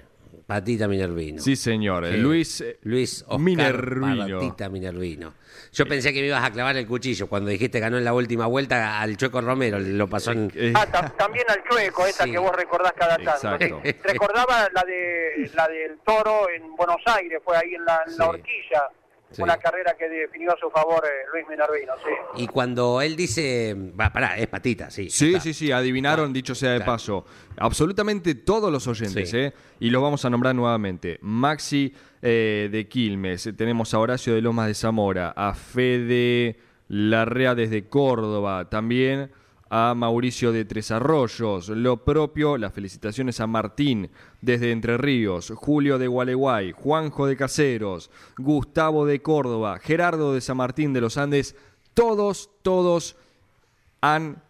[0.47, 1.41] Patita Minervino.
[1.41, 4.39] Sí, señor, Luis, Luis Oscar Minervino.
[4.39, 5.33] Patita Minervino.
[5.73, 8.45] Yo pensé que me ibas a clavar el cuchillo cuando dijiste ganó en la última
[8.45, 10.49] vuelta al Chueco Romero, lo pasó en...
[10.73, 10.85] Ah,
[11.17, 13.81] también al Chueco, esa que vos recordás cada tanto.
[14.03, 18.29] Recordaba la de la del Toro en Buenos Aires, fue ahí en la, en la
[18.29, 18.83] horquilla
[19.37, 22.43] una carrera que definió a su favor eh, Luis Minervino, sí.
[22.43, 25.09] Y cuando él dice, va, pará, es patita, sí.
[25.09, 27.25] Sí, sí, sí, adivinaron, dicho sea de paso,
[27.57, 29.53] absolutamente todos los oyentes, ¿eh?
[29.79, 31.19] Y los vamos a nombrar nuevamente.
[31.21, 36.57] Maxi eh, de Quilmes, tenemos a Horacio de Lomas de Zamora, a Fede
[36.87, 39.31] Larrea desde Córdoba, también
[39.69, 44.09] a Mauricio de Tres Arroyos, lo propio, las felicitaciones a Martín
[44.41, 50.57] desde Entre Ríos, Julio de Gualeguay, Juanjo de Caseros, Gustavo de Córdoba, Gerardo de San
[50.57, 51.55] Martín de los Andes,
[51.93, 53.15] todos, todos
[54.01, 54.41] han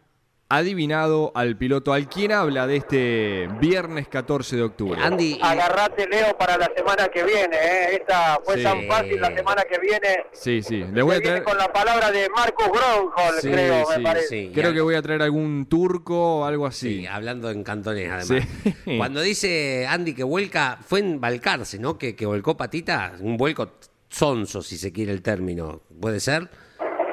[0.49, 4.99] adivinado al piloto, al quien habla de este viernes 14 de octubre.
[5.01, 7.95] Andy, agarrate Leo para la semana que viene, ¿eh?
[7.95, 10.25] esta fue tan fácil la semana que viene.
[10.31, 14.51] Sí, sí, le voy a traer con la palabra de Marcos Gronholm, creo, me parece.
[14.53, 16.99] creo que voy a traer algún turco o algo así.
[16.99, 18.47] Sí, hablando en cantonés además.
[18.97, 21.97] Cuando dice Andy que vuelca, fue en Balcarce, ¿no?
[21.97, 23.73] Que, que volcó patita, un vuelco
[24.09, 26.49] sonso, si se quiere el término, ¿puede ser?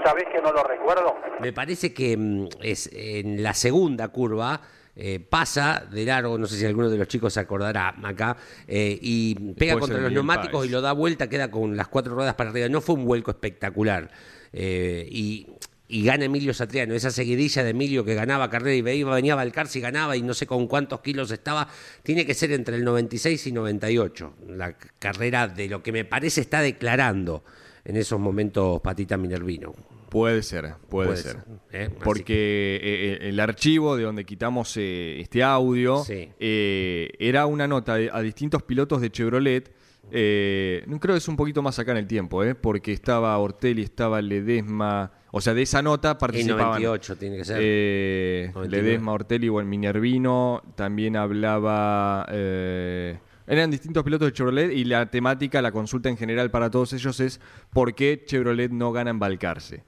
[0.04, 1.16] ¿Sabés que no lo recuerdo?
[1.40, 4.60] Me parece que mm, es en la segunda curva.
[4.96, 8.36] Eh, pasa de largo, no sé si alguno de los chicos se acordará acá,
[8.68, 12.34] eh, y pega contra los neumáticos y lo da vuelta, queda con las cuatro ruedas
[12.34, 12.68] para arriba.
[12.68, 14.08] No fue un vuelco espectacular.
[14.52, 15.48] Eh, y
[15.86, 19.36] y gana Emilio Satriano, esa seguidilla de Emilio que ganaba carrera y venía, venía a
[19.36, 21.68] Balcarce y ganaba y no sé con cuántos kilos estaba,
[22.02, 26.40] tiene que ser entre el 96 y 98, la carrera de lo que me parece
[26.40, 27.44] está declarando
[27.84, 29.74] en esos momentos Patita Minervino.
[30.14, 31.38] Puede ser, puede, ser.
[31.72, 31.90] ¿eh?
[32.04, 36.04] Porque eh, el archivo de donde quitamos eh, este audio
[36.38, 39.72] era una nota a distintos pilotos de Chevrolet.
[40.08, 45.10] creo que es un poquito más acá en el tiempo, porque estaba Ortelli, estaba Ledesma.
[45.32, 46.80] O sea, de esa nota participaban.
[46.80, 48.68] 98 tiene que ser.
[48.70, 50.62] Ledesma, Ortelli o el Minervino.
[50.76, 52.24] También hablaba.
[52.30, 57.18] Eran distintos pilotos de Chevrolet y la temática, la consulta en general para todos ellos
[57.18, 57.40] es
[57.72, 59.82] por qué Chevrolet no gana en Balcarce.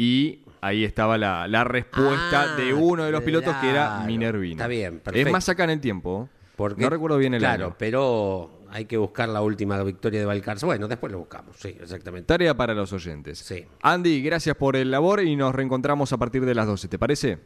[0.00, 4.52] Y ahí estaba la, respuesta ah, de uno de los pilotos que era Minervino.
[4.54, 5.28] Está bien, perfecto.
[5.28, 6.26] Es más acá en el tiempo.
[6.56, 7.76] Porque, no recuerdo bien el claro, año.
[7.78, 10.64] pero hay que buscar la última victoria de Balcarce.
[10.64, 12.28] Bueno, después lo buscamos, sí, exactamente.
[12.28, 13.40] Tarea para los oyentes.
[13.40, 13.66] Sí.
[13.82, 17.38] Andy, gracias por el labor y nos reencontramos a partir de las 12, ¿te parece?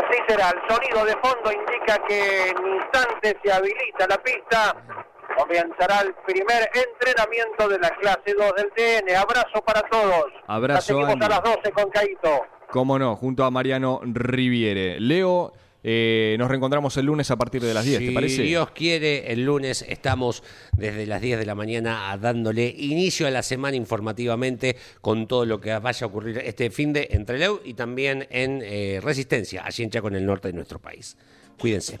[0.00, 4.76] Sí será, el sonido de fondo indica que en instantes se habilita la pista.
[5.38, 9.16] Comenzará el primer entrenamiento de la clase 2 del TN.
[9.16, 10.26] Abrazo para todos.
[10.46, 10.82] Abrazo.
[10.82, 12.40] seguimos a las 12 con Caito.
[12.70, 14.98] Cómo no, junto a Mariano Riviere.
[15.00, 15.52] Leo.
[15.84, 18.36] Eh, nos reencontramos el lunes a partir de las 10, ¿te parece?
[18.36, 23.30] Si Dios quiere, el lunes estamos desde las 10 de la mañana dándole inicio a
[23.30, 27.60] la semana informativamente con todo lo que vaya a ocurrir este fin de entre Leu
[27.64, 31.16] y también en eh, Resistencia, allí en Chaco, en el norte de nuestro país.
[31.58, 32.00] Cuídense.